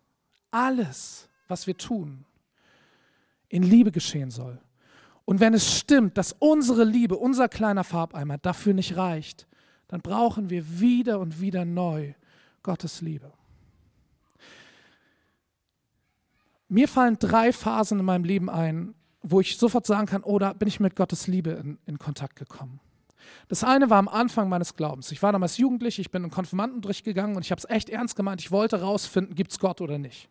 alles, 0.50 1.28
was 1.48 1.66
wir 1.66 1.76
tun, 1.76 2.24
in 3.48 3.62
Liebe 3.62 3.90
geschehen 3.90 4.30
soll. 4.30 4.60
Und 5.24 5.40
wenn 5.40 5.54
es 5.54 5.78
stimmt, 5.78 6.16
dass 6.16 6.34
unsere 6.38 6.84
Liebe, 6.84 7.16
unser 7.16 7.48
kleiner 7.48 7.84
Farbeimer 7.84 8.38
dafür 8.38 8.74
nicht 8.74 8.96
reicht, 8.96 9.46
dann 9.88 10.00
brauchen 10.00 10.50
wir 10.50 10.80
wieder 10.80 11.18
und 11.18 11.40
wieder 11.40 11.64
neu 11.64 12.14
Gottes 12.62 13.00
Liebe. 13.00 13.32
Mir 16.68 16.88
fallen 16.88 17.18
drei 17.18 17.52
Phasen 17.52 17.98
in 17.98 18.04
meinem 18.04 18.24
Leben 18.24 18.50
ein, 18.50 18.94
wo 19.22 19.40
ich 19.40 19.58
sofort 19.58 19.86
sagen 19.86 20.06
kann, 20.06 20.22
oh, 20.22 20.38
bin 20.38 20.68
ich 20.68 20.80
mit 20.80 20.96
Gottes 20.96 21.26
Liebe 21.26 21.50
in, 21.50 21.78
in 21.86 21.98
Kontakt 21.98 22.36
gekommen. 22.36 22.80
Das 23.48 23.64
eine 23.64 23.90
war 23.90 23.98
am 23.98 24.08
Anfang 24.08 24.48
meines 24.48 24.76
Glaubens. 24.76 25.10
Ich 25.12 25.22
war 25.22 25.32
damals 25.32 25.56
jugendlich, 25.58 25.98
ich 25.98 26.10
bin 26.10 26.24
in 26.24 26.30
Konfirmandenunterricht 26.30 27.04
gegangen 27.04 27.36
und 27.36 27.44
ich 27.44 27.50
habe 27.50 27.58
es 27.58 27.68
echt 27.68 27.90
ernst 27.90 28.16
gemeint. 28.16 28.40
Ich 28.40 28.50
wollte 28.50 28.80
rausfinden, 28.80 29.34
gibt 29.34 29.52
es 29.52 29.58
Gott 29.58 29.80
oder 29.80 29.98
nicht. 29.98 30.28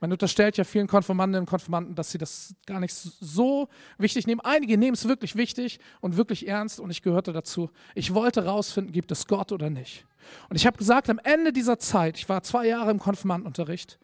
Man 0.00 0.12
unterstellt 0.12 0.56
ja 0.56 0.64
vielen 0.64 0.86
Konfirmandinnen 0.86 1.42
und 1.42 1.46
Konfirmanden, 1.46 1.94
dass 1.94 2.10
sie 2.10 2.16
das 2.16 2.54
gar 2.64 2.80
nicht 2.80 2.94
so 2.94 3.68
wichtig 3.98 4.26
nehmen. 4.26 4.40
Einige 4.40 4.78
nehmen 4.78 4.94
es 4.94 5.06
wirklich 5.06 5.36
wichtig 5.36 5.78
und 6.00 6.16
wirklich 6.16 6.48
ernst 6.48 6.80
und 6.80 6.90
ich 6.90 7.02
gehörte 7.02 7.34
dazu. 7.34 7.70
Ich 7.94 8.14
wollte 8.14 8.46
rausfinden, 8.46 8.92
gibt 8.92 9.12
es 9.12 9.26
Gott 9.26 9.52
oder 9.52 9.68
nicht. 9.68 10.06
Und 10.48 10.56
ich 10.56 10.66
habe 10.66 10.78
gesagt, 10.78 11.10
am 11.10 11.20
Ende 11.22 11.52
dieser 11.52 11.78
Zeit, 11.78 12.16
ich 12.16 12.28
war 12.28 12.42
zwei 12.42 12.66
Jahre 12.66 12.90
im 12.90 12.98
Konfirmandenunterricht, 12.98 13.98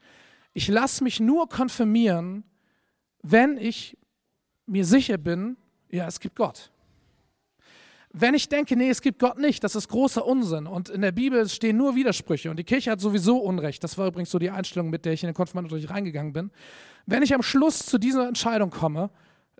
ich 0.52 0.69
lasse 0.69 1.02
mich 1.02 1.19
nur 1.19 1.49
konfirmieren, 1.49 2.45
wenn 3.23 3.57
ich 3.57 3.97
mir 4.66 4.85
sicher 4.85 5.18
bin, 5.18 5.56
ja, 5.90 6.06
es 6.06 6.20
gibt 6.20 6.37
Gott. 6.37 6.70
Wenn 8.18 8.35
ich 8.35 8.49
denke, 8.49 8.76
nee, 8.76 8.88
es 8.88 9.02
gibt 9.02 9.18
Gott 9.18 9.38
nicht, 9.38 9.62
das 9.62 9.76
ist 9.76 9.88
großer 9.88 10.25
Unsinn. 10.25 10.66
Und 10.66 10.88
in 10.88 11.02
der 11.02 11.12
Bibel 11.12 11.46
stehen 11.49 11.76
nur 11.76 11.94
Widersprüche 11.94 12.50
und 12.50 12.58
die 12.58 12.64
Kirche 12.64 12.90
hat 12.90 13.00
sowieso 13.00 13.38
Unrecht. 13.38 13.85
Das 13.85 13.99
war 13.99 14.06
übrigens 14.06 14.30
so 14.30 14.38
die 14.38 14.50
Einstellung, 14.50 14.88
mit 14.88 15.04
der 15.04 15.12
ich 15.12 15.23
in 15.23 15.28
den 15.28 15.35
Konfirmandenunterricht 15.35 15.92
reingegangen 15.92 16.32
bin. 16.32 16.50
Wenn 17.04 17.23
ich 17.23 17.35
am 17.35 17.42
Schluss 17.42 17.85
zu 17.85 17.99
dieser 17.99 18.26
Entscheidung 18.26 18.70
komme, 18.70 19.11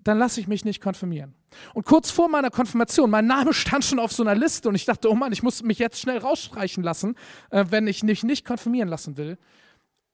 dann 0.03 0.19
lasse 0.19 0.41
ich 0.41 0.49
mich 0.49 0.65
nicht 0.65 0.81
konfirmieren. 0.81 1.35
Und 1.75 1.85
kurz 1.85 2.11
vor 2.11 2.29
meiner 2.29 2.51
Konfirmation, 2.51 3.11
mein 3.11 3.27
Name 3.27 3.53
stand 3.53 3.85
schon 3.85 3.99
auf 3.99 4.13
so 4.13 4.23
einer 4.23 4.35
Liste 4.35 4.69
und 4.69 4.75
ich 4.75 4.87
dachte, 4.87 5.11
oh 5.11 5.15
Mann, 5.15 5.33
ich 5.33 5.43
muss 5.43 5.63
mich 5.63 5.79
jetzt 5.79 6.01
schnell 6.01 6.19
rausstreichen 6.19 6.83
lassen, 6.83 7.15
äh, 7.51 7.67
wenn 7.69 7.87
ich 7.87 8.03
mich 8.05 8.23
nicht 8.23 8.47
konfirmieren 8.47 8.89
lassen 8.89 9.17
will. 9.17 9.37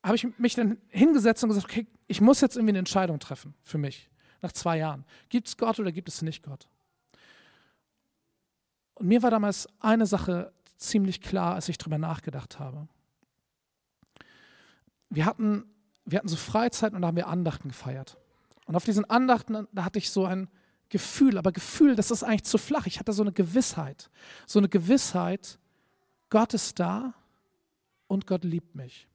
Habe 0.02 0.16
ich 0.16 0.26
mich 0.38 0.56
dann 0.56 0.78
hingesetzt 0.88 1.44
und 1.44 1.50
gesagt, 1.50 1.66
okay, 1.66 1.86
ich 2.08 2.20
muss 2.20 2.40
jetzt 2.40 2.56
irgendwie 2.56 2.72
eine 2.72 2.80
Entscheidung 2.80 3.20
treffen 3.20 3.54
für 3.62 3.78
mich 3.78 4.10
nach 4.42 4.52
zwei 4.52 4.78
Jahren. 4.78 5.04
Gibt 5.28 5.48
es 5.48 5.56
Gott 5.56 5.78
oder 5.80 5.92
gibt 5.92 6.08
es 6.08 6.22
nicht 6.22 6.42
Gott? 6.42 6.68
Und 8.94 9.06
mir 9.08 9.22
war 9.22 9.30
damals 9.30 9.68
eine 9.80 10.06
Sache 10.06 10.52
ziemlich 10.76 11.20
klar, 11.20 11.54
als 11.54 11.68
ich 11.68 11.78
darüber 11.78 11.98
nachgedacht 11.98 12.58
habe. 12.58 12.88
Wir 15.08 15.26
hatten, 15.26 15.64
wir 16.04 16.18
hatten 16.18 16.28
so 16.28 16.36
Freizeit 16.36 16.92
und 16.92 17.02
da 17.02 17.08
haben 17.08 17.16
wir 17.16 17.28
Andachten 17.28 17.68
gefeiert. 17.68 18.18
Und 18.66 18.76
auf 18.76 18.84
diesen 18.84 19.08
Andachten, 19.08 19.66
da 19.72 19.84
hatte 19.84 19.98
ich 19.98 20.10
so 20.10 20.24
ein 20.24 20.48
Gefühl, 20.88 21.38
aber 21.38 21.52
Gefühl, 21.52 21.96
das 21.96 22.10
ist 22.10 22.22
eigentlich 22.22 22.44
zu 22.44 22.58
flach. 22.58 22.86
Ich 22.86 22.98
hatte 22.98 23.12
so 23.12 23.22
eine 23.22 23.32
Gewissheit. 23.32 24.10
So 24.46 24.58
eine 24.58 24.68
Gewissheit, 24.68 25.58
Gott 26.30 26.54
ist 26.54 26.78
da 26.78 27.14
und 28.06 28.26
Gott 28.26 28.44
liebt 28.44 28.74
mich. 28.74 29.08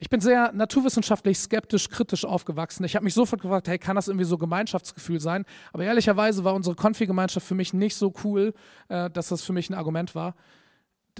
Ich 0.00 0.08
bin 0.08 0.20
sehr 0.20 0.52
naturwissenschaftlich 0.52 1.38
skeptisch, 1.38 1.88
kritisch 1.88 2.24
aufgewachsen. 2.24 2.84
Ich 2.84 2.94
habe 2.94 3.04
mich 3.04 3.14
sofort 3.14 3.42
gefragt, 3.42 3.66
hey, 3.66 3.78
kann 3.78 3.96
das 3.96 4.06
irgendwie 4.06 4.24
so 4.24 4.38
Gemeinschaftsgefühl 4.38 5.18
sein? 5.18 5.44
Aber 5.72 5.82
ehrlicherweise 5.84 6.44
war 6.44 6.54
unsere 6.54 6.76
Konfi-Gemeinschaft 6.76 7.44
für 7.44 7.56
mich 7.56 7.72
nicht 7.74 7.96
so 7.96 8.14
cool, 8.22 8.54
äh, 8.88 9.10
dass 9.10 9.28
das 9.28 9.42
für 9.42 9.52
mich 9.52 9.68
ein 9.70 9.74
Argument 9.74 10.14
war. 10.14 10.36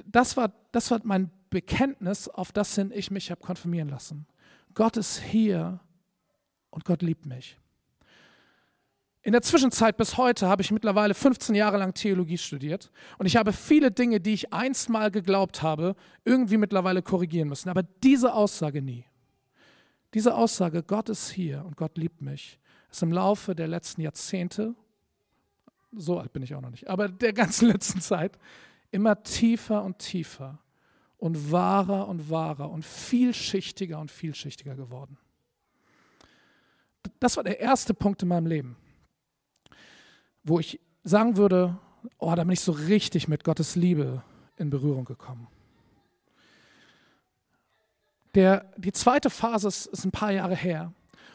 Das 0.07 0.37
war, 0.37 0.53
das 0.71 0.93
war 0.93 1.01
mein 1.03 1.31
Bekenntnis, 1.51 2.29
auf 2.29 2.53
das 2.53 2.75
hin 2.77 2.93
ich 2.95 3.11
mich 3.11 3.33
habe 3.33 3.41
konfirmieren 3.41 3.89
lassen. 3.89 4.27
Gott 4.75 4.97
ist 4.97 5.19
hier 5.19 5.81
und 6.71 6.85
Gott 6.85 7.03
liebt 7.03 7.27
mich. 7.27 7.59
In 9.29 9.33
der 9.33 9.43
Zwischenzeit 9.43 9.99
bis 9.99 10.17
heute 10.17 10.49
habe 10.49 10.63
ich 10.63 10.71
mittlerweile 10.71 11.13
15 11.13 11.55
Jahre 11.55 11.77
lang 11.77 11.93
Theologie 11.93 12.39
studiert 12.39 12.91
und 13.19 13.27
ich 13.27 13.37
habe 13.37 13.53
viele 13.53 13.91
Dinge, 13.91 14.21
die 14.21 14.33
ich 14.33 14.55
einst 14.55 14.89
mal 14.89 15.11
geglaubt 15.11 15.61
habe, 15.61 15.97
irgendwie 16.25 16.57
mittlerweile 16.57 17.03
korrigieren 17.03 17.51
müssen. 17.51 17.69
Aber 17.69 17.83
diese 17.83 18.33
Aussage 18.33 18.81
nie. 18.81 19.05
Diese 20.15 20.35
Aussage, 20.35 20.83
Gott 20.83 21.11
ist 21.11 21.29
hier 21.29 21.63
und 21.67 21.77
Gott 21.77 21.99
liebt 21.99 22.23
mich, 22.23 22.59
ist 22.91 23.03
im 23.03 23.13
Laufe 23.13 23.55
der 23.55 23.69
letzten 23.69 24.01
Jahrzehnte, 24.01 24.75
so 25.93 26.19
alt 26.19 26.33
bin 26.33 26.43
ich 26.43 26.55
auch 26.55 26.63
noch 26.63 26.71
nicht, 26.71 26.89
aber 26.89 27.11
der 27.11 27.35
ganzen 27.35 27.69
letzten 27.71 28.01
Zeit, 28.01 28.39
immer 28.93 29.23
tiefer 29.25 29.85
und 29.85 29.99
tiefer 29.99 30.59
und 31.19 31.53
wahrer 31.53 32.09
und 32.09 32.31
wahrer 32.31 32.71
und 32.71 32.83
vielschichtiger 32.83 33.99
und 33.99 34.11
vielschichtiger 34.11 34.75
geworden. 34.75 35.19
Das 37.21 37.37
war 37.37 37.45
der 37.45 37.61
erste 37.61 37.93
Punkt 37.93 38.23
in 38.23 38.29
meinem 38.29 38.47
Leben 38.47 38.79
wo 40.49 40.59
ich 40.59 40.81
sagen 41.05 41.37
würde, 41.37 41.79
oh, 42.19 42.35
da 42.35 42.45
bin 42.45 42.53
ich 42.53 42.61
so 42.61 42.73
richtig 42.73 43.29
mit 43.29 43.45
Gottes 43.45 43.77
Liebe 43.77 44.23
in 44.57 44.71
Berührung 44.71 45.05
gekommen. 45.05 45.49
Der, 48.35 48.67
die 48.77 48.93
zweite 48.93 49.31
Phase 49.31 49.69
ist, 49.69 49.87
ist 49.87 50.05
ein 50.05 50.11
paar 50.11 50.33
Jahre 50.33 50.55
her. 50.55 50.93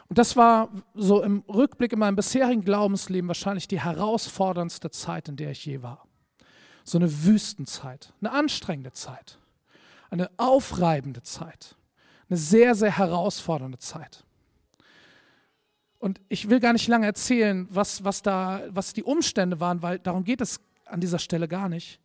Und 0.08 0.18
das 0.18 0.36
war 0.36 0.68
so 0.94 1.22
im 1.22 1.42
Rückblick 1.48 1.92
in 1.92 1.98
meinem 1.98 2.16
bisherigen 2.16 2.62
Glaubensleben 2.62 3.28
wahrscheinlich 3.28 3.68
die 3.68 3.80
herausforderndste 3.80 4.90
Zeit, 4.90 5.28
in 5.28 5.36
der 5.36 5.50
ich 5.50 5.64
je 5.64 5.82
war. 5.82 6.06
So 6.84 6.98
eine 6.98 7.24
Wüstenzeit, 7.24 8.12
eine 8.20 8.32
anstrengende 8.32 8.92
Zeit, 8.92 9.38
eine 10.10 10.30
aufreibende 10.36 11.22
Zeit, 11.22 11.76
eine 12.28 12.36
sehr, 12.36 12.74
sehr 12.74 12.96
herausfordernde 12.96 13.78
Zeit. 13.78 14.24
Und 16.04 16.20
ich 16.28 16.50
will 16.50 16.60
gar 16.60 16.74
nicht 16.74 16.86
lange 16.86 17.06
erzählen, 17.06 17.66
was, 17.70 18.04
was, 18.04 18.20
da, 18.20 18.60
was 18.68 18.92
die 18.92 19.04
Umstände 19.04 19.58
waren, 19.58 19.80
weil 19.80 19.98
darum 19.98 20.22
geht 20.22 20.42
es 20.42 20.60
an 20.84 21.00
dieser 21.00 21.18
Stelle 21.18 21.48
gar 21.48 21.70
nicht. 21.70 21.98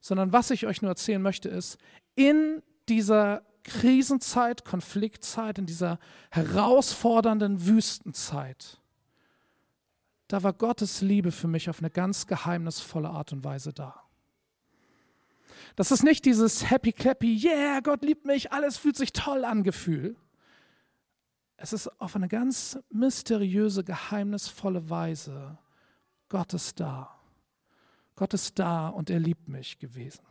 Sondern 0.00 0.32
was 0.32 0.52
ich 0.52 0.64
euch 0.64 0.80
nur 0.80 0.92
erzählen 0.92 1.20
möchte, 1.20 1.48
ist, 1.48 1.76
in 2.14 2.62
dieser 2.88 3.42
Krisenzeit, 3.64 4.64
Konfliktzeit, 4.64 5.58
in 5.58 5.66
dieser 5.66 5.98
herausfordernden 6.30 7.66
Wüstenzeit, 7.66 8.80
da 10.28 10.44
war 10.44 10.52
Gottes 10.52 11.00
Liebe 11.00 11.32
für 11.32 11.48
mich 11.48 11.68
auf 11.68 11.80
eine 11.80 11.90
ganz 11.90 12.28
geheimnisvolle 12.28 13.08
Art 13.08 13.32
und 13.32 13.42
Weise 13.42 13.72
da. 13.72 14.04
Das 15.74 15.90
ist 15.90 16.04
nicht 16.04 16.26
dieses 16.26 16.70
happy 16.70 16.92
clappy, 16.92 17.40
yeah, 17.44 17.80
Gott 17.80 18.04
liebt 18.04 18.24
mich, 18.24 18.52
alles 18.52 18.78
fühlt 18.78 18.96
sich 18.96 19.12
toll 19.12 19.44
an 19.44 19.64
Gefühl, 19.64 20.14
es 21.62 21.72
ist 21.72 22.00
auf 22.00 22.16
eine 22.16 22.26
ganz 22.26 22.76
mysteriöse, 22.90 23.84
geheimnisvolle 23.84 24.90
Weise 24.90 25.58
Gott 26.28 26.54
ist 26.54 26.80
da. 26.80 27.14
Gott 28.16 28.34
ist 28.34 28.58
da 28.58 28.88
und 28.88 29.10
er 29.10 29.20
liebt 29.20 29.48
mich 29.48 29.78
gewesen. 29.78 30.22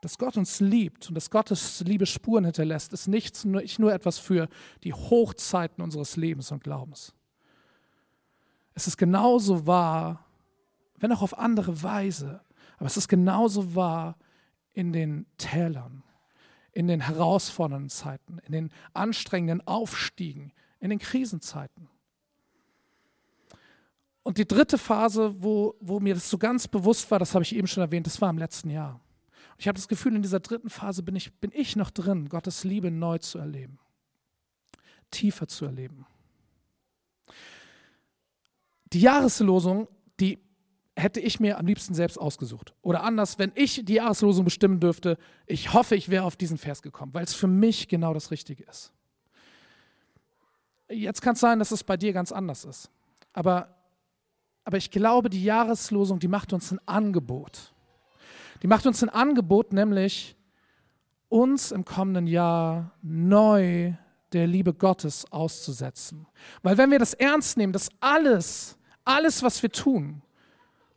Dass 0.00 0.16
Gott 0.16 0.38
uns 0.38 0.60
liebt 0.60 1.08
und 1.08 1.16
dass 1.16 1.28
Gottes 1.28 1.80
Liebe 1.80 2.06
Spuren 2.06 2.44
hinterlässt, 2.44 2.94
ist 2.94 3.06
nicht 3.06 3.44
nur, 3.44 3.60
nicht 3.60 3.78
nur 3.78 3.92
etwas 3.92 4.18
für 4.18 4.48
die 4.84 4.94
Hochzeiten 4.94 5.82
unseres 5.82 6.16
Lebens 6.16 6.50
und 6.50 6.64
Glaubens. 6.64 7.14
Es 8.74 8.86
ist 8.86 8.96
genauso 8.96 9.66
wahr, 9.66 10.24
wenn 10.96 11.12
auch 11.12 11.22
auf 11.22 11.36
andere 11.36 11.82
Weise, 11.82 12.40
aber 12.78 12.86
es 12.86 12.96
ist 12.96 13.08
genauso 13.08 13.74
wahr 13.74 14.16
in 14.72 14.92
den 14.94 15.26
Tälern, 15.36 16.04
in 16.74 16.88
den 16.88 17.00
herausfordernden 17.00 17.88
Zeiten, 17.88 18.38
in 18.46 18.52
den 18.52 18.70
anstrengenden 18.92 19.66
Aufstiegen, 19.66 20.52
in 20.80 20.90
den 20.90 20.98
Krisenzeiten. 20.98 21.88
Und 24.24 24.38
die 24.38 24.48
dritte 24.48 24.78
Phase, 24.78 25.42
wo, 25.42 25.76
wo 25.80 26.00
mir 26.00 26.14
das 26.14 26.28
so 26.28 26.38
ganz 26.38 26.66
bewusst 26.66 27.10
war, 27.10 27.18
das 27.18 27.34
habe 27.34 27.44
ich 27.44 27.54
eben 27.54 27.66
schon 27.66 27.82
erwähnt, 27.82 28.06
das 28.06 28.20
war 28.20 28.30
im 28.30 28.38
letzten 28.38 28.70
Jahr. 28.70 29.00
Ich 29.58 29.68
habe 29.68 29.76
das 29.76 29.86
Gefühl, 29.86 30.16
in 30.16 30.22
dieser 30.22 30.40
dritten 30.40 30.70
Phase 30.70 31.02
bin 31.02 31.14
ich, 31.14 31.32
bin 31.34 31.52
ich 31.54 31.76
noch 31.76 31.90
drin, 31.90 32.28
Gottes 32.28 32.64
Liebe 32.64 32.90
neu 32.90 33.18
zu 33.18 33.38
erleben, 33.38 33.78
tiefer 35.10 35.46
zu 35.46 35.66
erleben. 35.66 36.06
Die 38.92 39.00
Jahreslosung, 39.00 39.88
die 40.20 40.38
hätte 40.96 41.20
ich 41.20 41.40
mir 41.40 41.58
am 41.58 41.66
liebsten 41.66 41.94
selbst 41.94 42.18
ausgesucht. 42.18 42.72
Oder 42.82 43.02
anders, 43.02 43.38
wenn 43.38 43.52
ich 43.54 43.84
die 43.84 43.94
Jahreslosung 43.94 44.44
bestimmen 44.44 44.80
dürfte, 44.80 45.18
ich 45.46 45.72
hoffe, 45.72 45.96
ich 45.96 46.08
wäre 46.08 46.24
auf 46.24 46.36
diesen 46.36 46.58
Vers 46.58 46.82
gekommen, 46.82 47.12
weil 47.14 47.24
es 47.24 47.34
für 47.34 47.48
mich 47.48 47.88
genau 47.88 48.14
das 48.14 48.30
Richtige 48.30 48.64
ist. 48.64 48.92
Jetzt 50.88 51.22
kann 51.22 51.34
es 51.34 51.40
sein, 51.40 51.58
dass 51.58 51.72
es 51.72 51.82
bei 51.82 51.96
dir 51.96 52.12
ganz 52.12 52.30
anders 52.30 52.64
ist. 52.64 52.90
Aber, 53.32 53.74
aber 54.64 54.76
ich 54.76 54.90
glaube, 54.90 55.30
die 55.30 55.42
Jahreslosung, 55.42 56.20
die 56.20 56.28
macht 56.28 56.52
uns 56.52 56.70
ein 56.70 56.80
Angebot. 56.86 57.72
Die 58.62 58.66
macht 58.68 58.86
uns 58.86 59.02
ein 59.02 59.08
Angebot, 59.08 59.72
nämlich 59.72 60.36
uns 61.28 61.72
im 61.72 61.84
kommenden 61.84 62.28
Jahr 62.28 62.92
neu 63.02 63.94
der 64.32 64.46
Liebe 64.46 64.74
Gottes 64.74 65.30
auszusetzen. 65.32 66.26
Weil 66.62 66.78
wenn 66.78 66.90
wir 66.90 66.98
das 66.98 67.14
ernst 67.14 67.56
nehmen, 67.56 67.72
dass 67.72 67.88
alles, 68.00 68.76
alles, 69.04 69.42
was 69.42 69.62
wir 69.62 69.70
tun, 69.70 70.22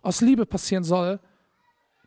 aus 0.02 0.22
Liebe 0.22 0.46
passieren 0.46 0.84
soll, 0.84 1.20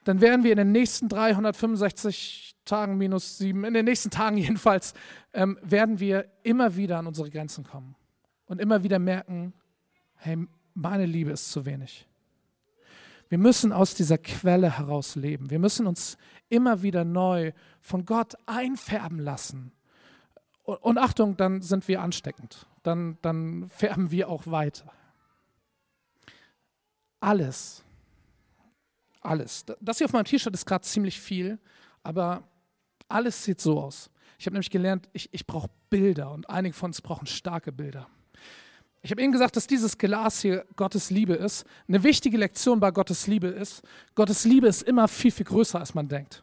dann 0.04 0.20
werden 0.20 0.44
wir 0.44 0.52
in 0.52 0.58
den 0.58 0.72
nächsten 0.72 1.08
365 1.08 2.56
Tagen 2.64 2.96
minus 2.96 3.38
sieben, 3.38 3.64
in 3.64 3.74
den 3.74 3.84
nächsten 3.84 4.10
Tagen 4.10 4.36
jedenfalls, 4.38 4.94
ähm, 5.32 5.58
werden 5.62 6.00
wir 6.00 6.26
immer 6.42 6.76
wieder 6.76 6.98
an 6.98 7.06
unsere 7.06 7.30
Grenzen 7.30 7.64
kommen 7.64 7.96
und 8.46 8.60
immer 8.60 8.82
wieder 8.82 8.98
merken, 8.98 9.52
hey, 10.16 10.38
meine 10.74 11.06
Liebe 11.06 11.30
ist 11.30 11.50
zu 11.50 11.64
wenig. 11.64 12.06
Wir 13.28 13.38
müssen 13.38 13.72
aus 13.72 13.94
dieser 13.94 14.18
Quelle 14.18 14.78
heraus 14.78 15.14
leben. 15.14 15.50
Wir 15.50 15.60
müssen 15.60 15.86
uns 15.86 16.18
immer 16.48 16.82
wieder 16.82 17.04
neu 17.04 17.52
von 17.80 18.04
Gott 18.04 18.34
einfärben 18.46 19.20
lassen. 19.20 19.72
Und, 20.64 20.98
Achtung, 20.98 21.36
dann 21.36 21.62
sind 21.62 21.86
wir 21.86 22.02
ansteckend. 22.02 22.66
Dann, 22.82 23.18
dann 23.22 23.68
färben 23.68 24.10
wir 24.10 24.28
auch 24.28 24.48
weiter. 24.48 24.92
Alles, 27.20 27.84
alles. 29.20 29.64
Das 29.80 29.98
hier 29.98 30.06
auf 30.06 30.12
meinem 30.12 30.24
T-Shirt 30.24 30.54
ist 30.54 30.64
gerade 30.64 30.84
ziemlich 30.84 31.20
viel, 31.20 31.58
aber 32.02 32.42
alles 33.08 33.44
sieht 33.44 33.60
so 33.60 33.80
aus. 33.80 34.10
Ich 34.38 34.46
habe 34.46 34.54
nämlich 34.54 34.70
gelernt, 34.70 35.08
ich, 35.12 35.28
ich 35.32 35.46
brauche 35.46 35.68
Bilder 35.90 36.32
und 36.32 36.48
einige 36.48 36.74
von 36.74 36.90
uns 36.90 37.02
brauchen 37.02 37.26
starke 37.26 37.72
Bilder. 37.72 38.08
Ich 39.02 39.10
habe 39.10 39.22
Ihnen 39.22 39.32
gesagt, 39.32 39.56
dass 39.56 39.66
dieses 39.66 39.98
Glas 39.98 40.40
hier 40.40 40.66
Gottes 40.76 41.10
Liebe 41.10 41.34
ist. 41.34 41.64
Eine 41.88 42.02
wichtige 42.02 42.36
Lektion 42.36 42.80
bei 42.80 42.90
Gottes 42.90 43.26
Liebe 43.26 43.48
ist, 43.48 43.82
Gottes 44.14 44.44
Liebe 44.44 44.66
ist 44.66 44.82
immer 44.82 45.08
viel, 45.08 45.30
viel 45.30 45.46
größer, 45.46 45.78
als 45.78 45.94
man 45.94 46.08
denkt. 46.08 46.42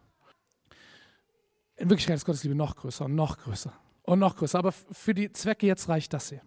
In 1.75 1.89
Wirklichkeit 1.89 2.15
ist 2.15 2.25
Gottes 2.25 2.43
Liebe 2.43 2.55
noch 2.55 2.75
größer 2.75 3.05
und 3.05 3.15
noch 3.15 3.37
größer 3.37 3.73
und 4.03 4.19
noch 4.19 4.35
größer. 4.35 4.57
Aber 4.57 4.71
für 4.71 5.13
die 5.13 5.31
Zwecke 5.31 5.67
jetzt 5.67 5.87
reicht 5.89 6.13
das 6.13 6.29
hier. 6.29 6.41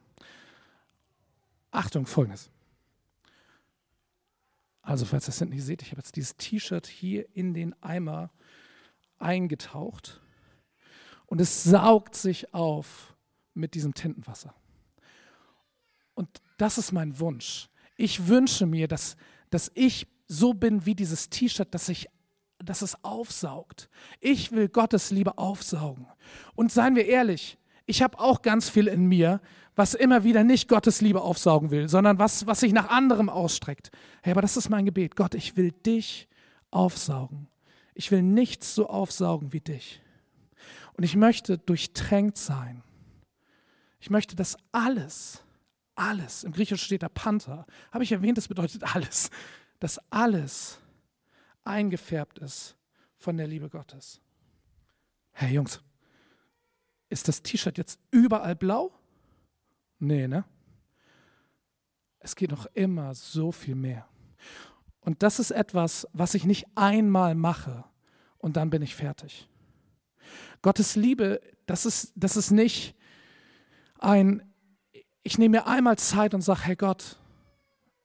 Achtung, 1.70 2.06
folgendes. 2.06 2.50
Also, 4.82 5.04
falls 5.04 5.25
ihr 5.25 5.32
das 5.32 5.40
nicht 5.42 5.62
seht, 5.62 5.82
ich 5.82 5.90
habe 5.90 6.00
jetzt 6.00 6.16
dieses 6.16 6.37
T-Shirt 6.37 6.87
hier 6.87 7.26
in 7.34 7.54
den 7.54 7.80
Eimer 7.82 8.30
eingetaucht 9.18 10.20
und 11.26 11.40
es 11.40 11.62
saugt 11.64 12.16
sich 12.16 12.54
auf 12.54 13.14
mit 13.54 13.75
diesem 13.75 13.94
Tintenwasser. 13.94 14.54
Und 16.14 16.40
das 16.58 16.78
ist 16.78 16.92
mein 16.92 17.18
Wunsch. 17.18 17.68
Ich 17.96 18.26
wünsche 18.26 18.66
mir, 18.66 18.88
dass, 18.88 19.16
dass 19.50 19.70
ich 19.75 20.06
so 20.26 20.54
bin 20.54 20.87
wie 20.87 20.94
dieses 20.94 21.28
T-Shirt, 21.28 21.72
dass, 21.75 21.92
dass 22.58 22.82
es 22.82 23.04
aufsaugt. 23.04 23.88
Ich 24.20 24.52
will 24.52 24.68
Gottes 24.68 25.10
Liebe 25.10 25.38
aufsaugen. 25.38 26.06
Und 26.54 26.72
seien 26.72 26.96
wir 26.96 27.06
ehrlich, 27.06 27.58
ich 27.90 28.02
habe 28.02 28.18
auch 28.20 28.42
ganz 28.42 28.70
viel 28.70 28.87
in 28.87 29.06
mir, 29.06 29.40
was 29.75 29.94
immer 29.94 30.23
wieder 30.23 30.44
nicht 30.44 30.68
Gottes 30.68 31.00
Liebe 31.00 31.23
aufsaugen 31.23 31.70
will, 31.70 31.88
sondern 31.88 32.18
was, 32.18 32.47
was 32.47 32.61
sich 32.61 32.73
nach 32.73 32.88
anderem 32.88 33.28
ausstreckt. 33.28 33.90
Hey, 34.23 34.30
aber 34.30 34.42
das 34.42 34.56
ist 34.56 34.68
mein 34.68 34.85
Gebet. 34.85 35.16
Gott, 35.16 35.35
ich 35.35 35.56
will 35.56 35.73
dich 35.73 36.28
aufsaugen. 36.70 37.49
Ich 37.94 38.11
will 38.12 38.23
nichts 38.23 38.75
so 38.75 38.88
aufsaugen 38.88 39.52
wie 39.52 39.61
dich. 39.61 40.00
Und 40.97 41.02
ich 41.02 41.16
möchte 41.16 41.59
durchtränkt 41.59 42.38
sein. 42.38 42.82
Ich 43.99 44.09
möchte, 44.09 44.37
dass 44.37 44.56
alles, 44.70 45.42
alles, 45.97 46.44
im 46.44 46.52
Griechischen 46.52 46.85
steht 46.85 47.02
da 47.02 47.09
Panther, 47.09 47.66
habe 47.90 48.04
ich 48.04 48.12
erwähnt, 48.12 48.38
das 48.38 48.49
bedeutet 48.49 48.94
alles, 48.94 49.30
dass 49.80 49.99
alles 50.11 50.78
eingefärbt 51.64 52.38
ist 52.38 52.76
von 53.16 53.37
der 53.37 53.49
Liebe 53.49 53.68
Gottes. 53.68 54.20
Hey 55.32 55.54
Jungs, 55.54 55.82
ist 57.10 57.28
das 57.28 57.42
T-Shirt 57.42 57.76
jetzt 57.76 58.00
überall 58.10 58.56
blau? 58.56 58.92
Nee, 59.98 60.26
ne? 60.26 60.44
Es 62.20 62.36
geht 62.36 62.50
noch 62.50 62.66
immer 62.74 63.14
so 63.14 63.52
viel 63.52 63.74
mehr. 63.74 64.06
Und 65.00 65.22
das 65.22 65.38
ist 65.38 65.50
etwas, 65.50 66.06
was 66.12 66.34
ich 66.34 66.44
nicht 66.44 66.66
einmal 66.74 67.34
mache 67.34 67.84
und 68.38 68.56
dann 68.56 68.70
bin 68.70 68.82
ich 68.82 68.94
fertig. 68.94 69.48
Gottes 70.62 70.96
Liebe, 70.96 71.40
das 71.66 71.86
ist, 71.86 72.12
das 72.14 72.36
ist 72.36 72.50
nicht 72.50 72.94
ein, 73.98 74.42
ich 75.22 75.38
nehme 75.38 75.58
mir 75.58 75.66
einmal 75.66 75.98
Zeit 75.98 76.34
und 76.34 76.42
sage, 76.42 76.60
hey 76.64 76.76
Gott, 76.76 77.18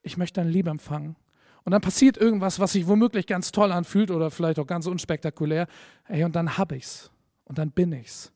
ich 0.01 0.17
möchte 0.17 0.39
deine 0.39 0.51
Liebe 0.51 0.69
empfangen. 0.69 1.15
Und 1.63 1.71
dann 1.71 1.81
passiert 1.81 2.17
irgendwas, 2.17 2.59
was 2.59 2.73
sich 2.73 2.87
womöglich 2.87 3.25
ganz 3.27 3.51
toll 3.51 3.71
anfühlt 3.71 4.11
oder 4.11 4.29
vielleicht 4.29 4.59
auch 4.59 4.67
ganz 4.67 4.85
unspektakulär. 4.85 5.67
Hey, 6.03 6.23
und 6.23 6.35
dann 6.35 6.57
habe 6.57 6.75
ich's. 6.77 7.11
Und 7.43 7.57
dann 7.57 7.71
bin 7.71 7.91
ich's. 7.91 8.31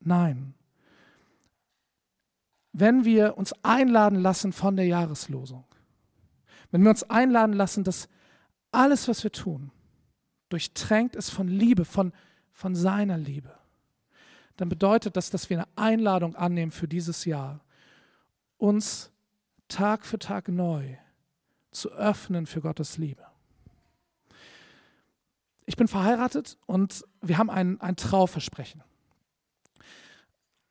Nein. 0.00 0.54
Wenn 2.72 3.04
wir 3.04 3.36
uns 3.36 3.52
einladen 3.62 4.20
lassen 4.20 4.52
von 4.52 4.76
der 4.76 4.86
Jahreslosung, 4.86 5.64
wenn 6.70 6.82
wir 6.82 6.90
uns 6.90 7.02
einladen 7.04 7.54
lassen, 7.54 7.84
dass 7.84 8.08
alles, 8.70 9.08
was 9.08 9.24
wir 9.24 9.32
tun, 9.32 9.70
durchtränkt 10.48 11.16
ist 11.16 11.30
von 11.30 11.48
Liebe, 11.48 11.84
von, 11.84 12.12
von 12.52 12.74
seiner 12.74 13.16
Liebe, 13.16 13.54
dann 14.56 14.68
bedeutet 14.68 15.16
das, 15.16 15.30
dass 15.30 15.50
wir 15.50 15.58
eine 15.58 15.68
Einladung 15.76 16.34
annehmen 16.34 16.72
für 16.72 16.88
dieses 16.88 17.24
Jahr, 17.24 17.60
uns 18.58 19.10
Tag 19.68 20.04
für 20.04 20.18
Tag 20.18 20.48
neu 20.48 20.96
zu 21.70 21.92
öffnen 21.92 22.46
für 22.46 22.60
Gottes 22.60 22.98
Liebe. 22.98 23.24
Ich 25.66 25.76
bin 25.76 25.86
verheiratet 25.86 26.56
und 26.66 27.04
wir 27.20 27.38
haben 27.38 27.50
ein, 27.50 27.80
ein 27.80 27.94
Trauversprechen. 27.94 28.82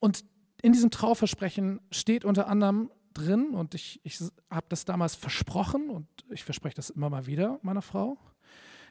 Und 0.07 0.23
in 0.61 0.71
diesem 0.71 0.89
Trauversprechen 0.89 1.81
steht 1.91 2.23
unter 2.23 2.47
anderem 2.47 2.89
drin, 3.13 3.49
und 3.49 3.73
ich, 3.73 3.99
ich 4.05 4.17
habe 4.49 4.65
das 4.69 4.85
damals 4.85 5.15
versprochen 5.15 5.89
und 5.89 6.07
ich 6.29 6.45
verspreche 6.45 6.75
das 6.75 6.89
immer 6.89 7.09
mal 7.09 7.27
wieder 7.27 7.59
meiner 7.61 7.81
Frau, 7.81 8.17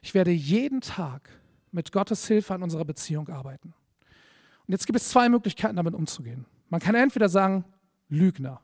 ich 0.03 0.13
werde 0.13 0.29
jeden 0.29 0.79
Tag 0.79 1.27
mit 1.71 1.91
Gottes 1.91 2.27
Hilfe 2.27 2.53
an 2.53 2.61
unserer 2.61 2.85
Beziehung 2.85 3.29
arbeiten. 3.29 3.73
Und 4.67 4.73
jetzt 4.73 4.85
gibt 4.85 4.99
es 4.99 5.09
zwei 5.09 5.27
Möglichkeiten, 5.27 5.75
damit 5.75 5.95
umzugehen. 5.95 6.45
Man 6.69 6.81
kann 6.81 6.93
entweder 6.93 7.29
sagen, 7.29 7.65
Lügner. 8.09 8.61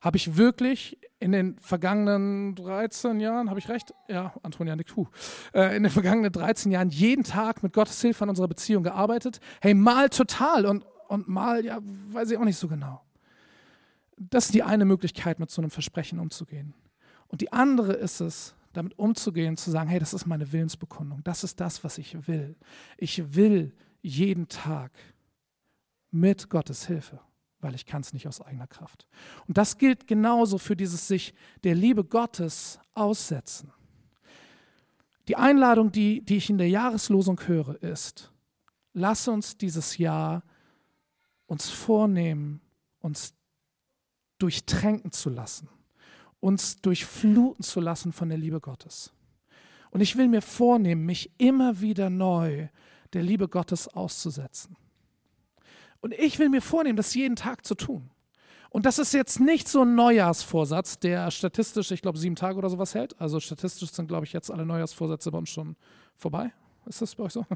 Habe 0.00 0.16
ich 0.16 0.38
wirklich 0.38 0.98
in 1.18 1.32
den 1.32 1.58
vergangenen 1.58 2.54
13 2.54 3.20
Jahren, 3.20 3.50
habe 3.50 3.58
ich 3.58 3.68
recht? 3.68 3.92
Ja, 4.08 4.32
Antonia 4.42 4.76
nickt, 4.76 4.96
huh. 4.96 5.08
Äh, 5.52 5.76
in 5.76 5.82
den 5.82 5.92
vergangenen 5.92 6.32
13 6.32 6.72
Jahren 6.72 6.88
jeden 6.88 7.22
Tag 7.22 7.62
mit 7.62 7.74
Gottes 7.74 8.00
Hilfe 8.00 8.24
an 8.24 8.30
unserer 8.30 8.48
Beziehung 8.48 8.82
gearbeitet? 8.82 9.40
Hey, 9.60 9.74
mal 9.74 10.08
total 10.08 10.64
und 10.64 10.86
und 11.10 11.28
mal, 11.28 11.64
ja, 11.64 11.80
weiß 12.12 12.30
ich 12.30 12.38
auch 12.38 12.44
nicht 12.44 12.56
so 12.56 12.68
genau. 12.68 13.02
Das 14.16 14.46
ist 14.46 14.54
die 14.54 14.62
eine 14.62 14.84
Möglichkeit, 14.84 15.40
mit 15.40 15.50
so 15.50 15.60
einem 15.60 15.70
Versprechen 15.70 16.20
umzugehen. 16.20 16.72
Und 17.26 17.40
die 17.40 17.52
andere 17.52 17.94
ist 17.94 18.20
es, 18.20 18.54
damit 18.72 18.96
umzugehen, 18.96 19.56
zu 19.56 19.72
sagen, 19.72 19.90
hey, 19.90 19.98
das 19.98 20.14
ist 20.14 20.26
meine 20.26 20.52
Willensbekundung, 20.52 21.24
das 21.24 21.42
ist 21.42 21.58
das, 21.58 21.82
was 21.82 21.98
ich 21.98 22.28
will. 22.28 22.56
Ich 22.96 23.34
will 23.34 23.74
jeden 24.02 24.46
Tag 24.46 24.92
mit 26.12 26.48
Gottes 26.48 26.86
Hilfe, 26.86 27.20
weil 27.60 27.74
ich 27.74 27.86
kann 27.86 28.02
es 28.02 28.12
nicht 28.12 28.28
aus 28.28 28.40
eigener 28.40 28.68
Kraft. 28.68 29.08
Und 29.48 29.58
das 29.58 29.78
gilt 29.78 30.06
genauso 30.06 30.58
für 30.58 30.76
dieses 30.76 31.08
sich 31.08 31.34
der 31.64 31.74
Liebe 31.74 32.04
Gottes 32.04 32.78
aussetzen. 32.94 33.72
Die 35.26 35.36
Einladung, 35.36 35.90
die, 35.90 36.24
die 36.24 36.36
ich 36.36 36.50
in 36.50 36.58
der 36.58 36.68
Jahreslosung 36.68 37.40
höre, 37.46 37.82
ist, 37.82 38.32
lass 38.92 39.26
uns 39.26 39.56
dieses 39.56 39.98
Jahr 39.98 40.44
uns 41.50 41.68
vornehmen, 41.68 42.60
uns 43.00 43.34
durchtränken 44.38 45.10
zu 45.10 45.30
lassen, 45.30 45.68
uns 46.38 46.80
durchfluten 46.80 47.64
zu 47.64 47.80
lassen 47.80 48.12
von 48.12 48.28
der 48.28 48.38
Liebe 48.38 48.60
Gottes. 48.60 49.12
Und 49.90 50.00
ich 50.00 50.16
will 50.16 50.28
mir 50.28 50.42
vornehmen, 50.42 51.04
mich 51.04 51.32
immer 51.38 51.80
wieder 51.80 52.08
neu 52.08 52.68
der 53.14 53.24
Liebe 53.24 53.48
Gottes 53.48 53.88
auszusetzen. 53.88 54.76
Und 56.00 56.14
ich 56.14 56.38
will 56.38 56.50
mir 56.50 56.62
vornehmen, 56.62 56.96
das 56.96 57.14
jeden 57.14 57.34
Tag 57.34 57.66
zu 57.66 57.74
tun. 57.74 58.10
Und 58.70 58.86
das 58.86 59.00
ist 59.00 59.12
jetzt 59.12 59.40
nicht 59.40 59.66
so 59.66 59.82
ein 59.82 59.96
Neujahrsvorsatz, 59.96 61.00
der 61.00 61.32
statistisch, 61.32 61.90
ich 61.90 62.00
glaube, 62.00 62.18
sieben 62.18 62.36
Tage 62.36 62.58
oder 62.58 62.70
sowas 62.70 62.94
hält. 62.94 63.20
Also 63.20 63.40
statistisch 63.40 63.90
sind, 63.90 64.06
glaube 64.06 64.24
ich, 64.24 64.32
jetzt 64.32 64.52
alle 64.52 64.64
Neujahrsvorsätze 64.64 65.32
bei 65.32 65.38
uns 65.38 65.50
schon 65.50 65.74
vorbei. 66.14 66.52
Ist 66.86 67.02
das 67.02 67.14
bei 67.14 67.24
euch 67.24 67.32
so? 67.32 67.46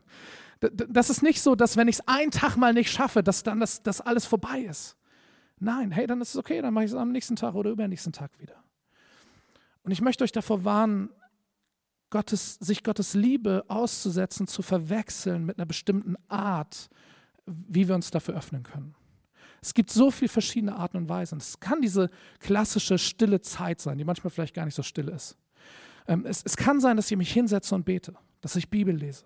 Das 0.61 1.11
ist 1.11 1.23
nicht 1.23 1.43
so, 1.43 1.55
dass 1.55 1.77
wenn 1.77 1.89
ich 1.89 1.97
es 1.97 2.09
einen 2.09 2.31
Tag 2.31 2.57
mal 2.57 2.73
nicht 2.73 2.91
schaffe, 2.91 3.23
dass 3.23 3.43
dann 3.43 3.61
das, 3.61 3.81
das 3.81 4.01
alles 4.01 4.25
vorbei 4.25 4.61
ist. 4.61 4.97
Nein, 5.59 5.91
hey, 5.91 6.07
dann 6.07 6.21
ist 6.21 6.31
es 6.31 6.37
okay, 6.37 6.61
dann 6.61 6.75
mache 6.75 6.85
ich 6.85 6.91
es 6.91 6.97
am 6.97 7.13
nächsten 7.13 7.37
Tag 7.37 7.55
oder 7.55 7.71
übernächsten 7.71 8.13
Tag 8.13 8.39
wieder. 8.39 8.63
Und 9.83 9.93
ich 9.93 10.01
möchte 10.01 10.25
euch 10.25 10.33
davor 10.33 10.65
warnen, 10.65 11.11
Gottes, 12.11 12.55
sich 12.61 12.83
Gottes 12.83 13.15
Liebe 13.15 13.65
auszusetzen, 13.69 14.47
zu 14.47 14.63
verwechseln 14.63 15.45
mit 15.45 15.59
einer 15.59 15.67
bestimmten 15.67 16.17
Art, 16.29 16.89
wie 17.47 17.89
wir 17.89 17.95
uns 17.95 18.11
dafür 18.11 18.37
öffnen 18.37 18.63
können. 18.63 18.95
Es 19.61 19.75
gibt 19.75 19.91
so 19.91 20.11
viele 20.11 20.29
verschiedene 20.29 20.77
Arten 20.77 20.99
und 20.99 21.09
Weisen. 21.09 21.39
Es 21.39 21.59
kann 21.59 21.81
diese 21.81 22.11
klassische 22.39 22.99
stille 22.99 23.41
Zeit 23.41 23.81
sein, 23.81 23.99
die 23.99 24.05
manchmal 24.05 24.31
vielleicht 24.31 24.55
gar 24.55 24.65
nicht 24.65 24.75
so 24.75 24.83
still 24.83 25.09
ist. 25.09 25.37
Ähm, 26.07 26.25
es, 26.27 26.43
es 26.45 26.57
kann 26.57 26.81
sein, 26.81 26.97
dass 26.97 27.11
ich 27.11 27.17
mich 27.17 27.33
hinsetze 27.33 27.75
und 27.75 27.85
bete 27.85 28.15
dass 28.45 28.57
ich 28.57 28.69
Bibel 28.69 28.95
lese. 28.95 29.25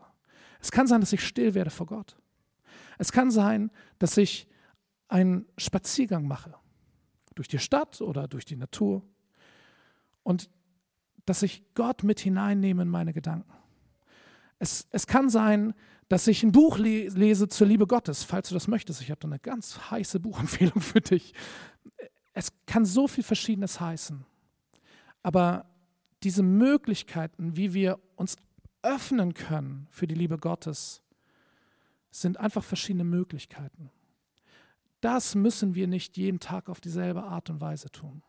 Es 0.61 0.71
kann 0.71 0.87
sein, 0.87 1.01
dass 1.01 1.13
ich 1.13 1.27
still 1.27 1.55
werde 1.55 1.71
vor 1.71 1.87
Gott. 1.87 2.17
Es 2.99 3.11
kann 3.11 3.33
sein, 3.33 3.73
dass 3.99 4.17
ich 4.17 4.47
einen 5.09 5.45
Spaziergang 5.57 6.29
mache. 6.29 6.55
Durch 7.35 7.49
die 7.49 7.59
Stadt 7.59 8.01
oder 8.01 8.29
durch 8.29 8.45
die 8.45 8.55
Natur. 8.55 9.03
Und 10.23 10.49
dass 11.27 11.43
ich 11.43 11.65
Gott 11.75 12.05
mit 12.05 12.21
hineinnehme 12.21 12.83
in 12.83 12.89
meine 12.89 13.13
Gedanken. 13.13 13.53
Es, 14.61 14.87
es 14.93 15.09
kann 15.09 15.31
sein, 15.31 15.75
dass 16.09 16.29
ich 16.29 16.45
ein 16.45 16.53
Buch 16.53 16.79
lese 16.79 17.49
zur 17.49 17.67
Liebe 17.67 17.89
Gottes, 17.89 18.23
falls 18.23 18.51
du 18.51 18.55
das 18.55 18.69
möchtest. 18.69 19.01
Ich 19.03 19.11
habe 19.11 19.19
da 19.19 19.27
eine 19.27 19.41
ganz 19.41 19.91
heiße 19.91 20.21
Buchempfehlung 20.21 20.81
für 20.81 21.01
dich. 21.01 21.35
Es 22.35 22.53
kann 22.67 22.85
so 22.85 23.09
viel 23.09 23.25
Verschiedenes 23.25 23.81
heißen. 23.81 24.25
Aber 25.25 25.67
diese 26.23 26.45
Möglichkeiten, 26.45 27.57
wie 27.57 27.75
wir 27.75 27.99
uns 28.15 28.37
öffnen 28.89 29.35
können 29.35 29.87
für 29.91 30.07
die 30.07 30.15
Liebe 30.15 30.39
Gottes, 30.39 31.03
sind 32.11 32.39
einfach 32.39 32.65
verschiedene 32.65 33.05
Möglichkeiten. 33.05 33.91
Das 35.01 35.35
müssen 35.35 35.75
wir 35.75 35.87
nicht 35.87 36.17
jeden 36.17 36.41
Tag 36.41 36.69
auf 36.69 36.81
dieselbe 36.81 37.23
Art 37.23 37.51
und 37.51 37.61
Weise 37.61 37.91
tun. 37.91 38.23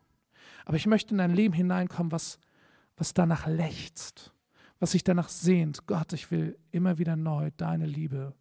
Aber 0.64 0.76
ich 0.76 0.86
möchte 0.86 1.14
in 1.14 1.20
ein 1.20 1.34
Leben 1.34 1.54
hineinkommen, 1.54 2.12
was, 2.12 2.38
was 2.96 3.14
danach 3.14 3.46
lechzt, 3.46 4.32
was 4.78 4.92
sich 4.92 5.02
danach 5.02 5.28
sehnt. 5.28 5.86
Gott, 5.86 6.12
ich 6.12 6.30
will 6.30 6.58
immer 6.70 6.98
wieder 6.98 7.16
neu 7.16 7.50
deine 7.56 7.86
Liebe 7.86 8.34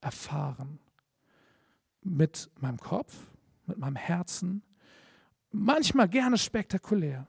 erfahren. 0.00 0.78
Mit 2.02 2.50
meinem 2.60 2.78
Kopf, 2.78 3.14
mit 3.66 3.78
meinem 3.78 3.96
Herzen, 3.96 4.62
manchmal 5.50 6.08
gerne 6.08 6.38
spektakulär 6.38 7.26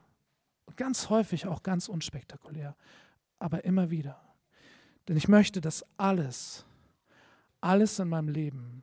ganz 0.76 1.10
häufig 1.10 1.46
auch 1.46 1.62
ganz 1.62 1.88
unspektakulär, 1.88 2.76
aber 3.38 3.64
immer 3.64 3.90
wieder. 3.90 4.20
Denn 5.08 5.16
ich 5.16 5.28
möchte, 5.28 5.60
dass 5.60 5.84
alles, 5.96 6.64
alles 7.60 7.98
in 7.98 8.08
meinem 8.08 8.28
Leben 8.28 8.82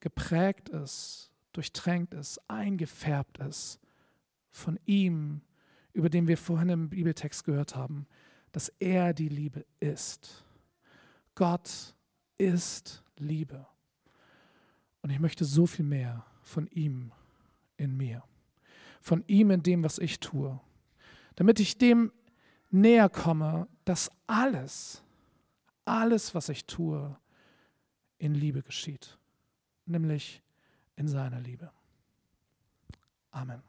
geprägt 0.00 0.68
ist, 0.68 1.30
durchtränkt 1.52 2.14
ist, 2.14 2.40
eingefärbt 2.48 3.38
ist 3.38 3.80
von 4.50 4.78
ihm, 4.86 5.40
über 5.92 6.08
den 6.08 6.28
wir 6.28 6.36
vorhin 6.36 6.68
im 6.68 6.88
Bibeltext 6.90 7.44
gehört 7.44 7.74
haben, 7.74 8.06
dass 8.52 8.68
er 8.78 9.12
die 9.12 9.28
Liebe 9.28 9.64
ist. 9.80 10.44
Gott 11.34 11.94
ist 12.36 13.02
Liebe. 13.16 13.66
Und 15.02 15.10
ich 15.10 15.18
möchte 15.18 15.44
so 15.44 15.66
viel 15.66 15.84
mehr 15.84 16.24
von 16.42 16.66
ihm 16.68 17.12
in 17.76 17.96
mir, 17.96 18.22
von 19.00 19.24
ihm 19.26 19.50
in 19.50 19.62
dem, 19.62 19.82
was 19.82 19.98
ich 19.98 20.20
tue, 20.20 20.60
damit 21.36 21.60
ich 21.60 21.78
dem 21.78 22.12
näher 22.70 23.08
komme, 23.08 23.66
dass 23.84 24.10
alles, 24.26 25.02
alles, 25.84 26.34
was 26.34 26.48
ich 26.48 26.66
tue, 26.66 27.16
in 28.18 28.34
Liebe 28.34 28.62
geschieht, 28.62 29.18
nämlich 29.86 30.42
in 30.96 31.08
seiner 31.08 31.40
Liebe. 31.40 31.72
Amen. 33.30 33.62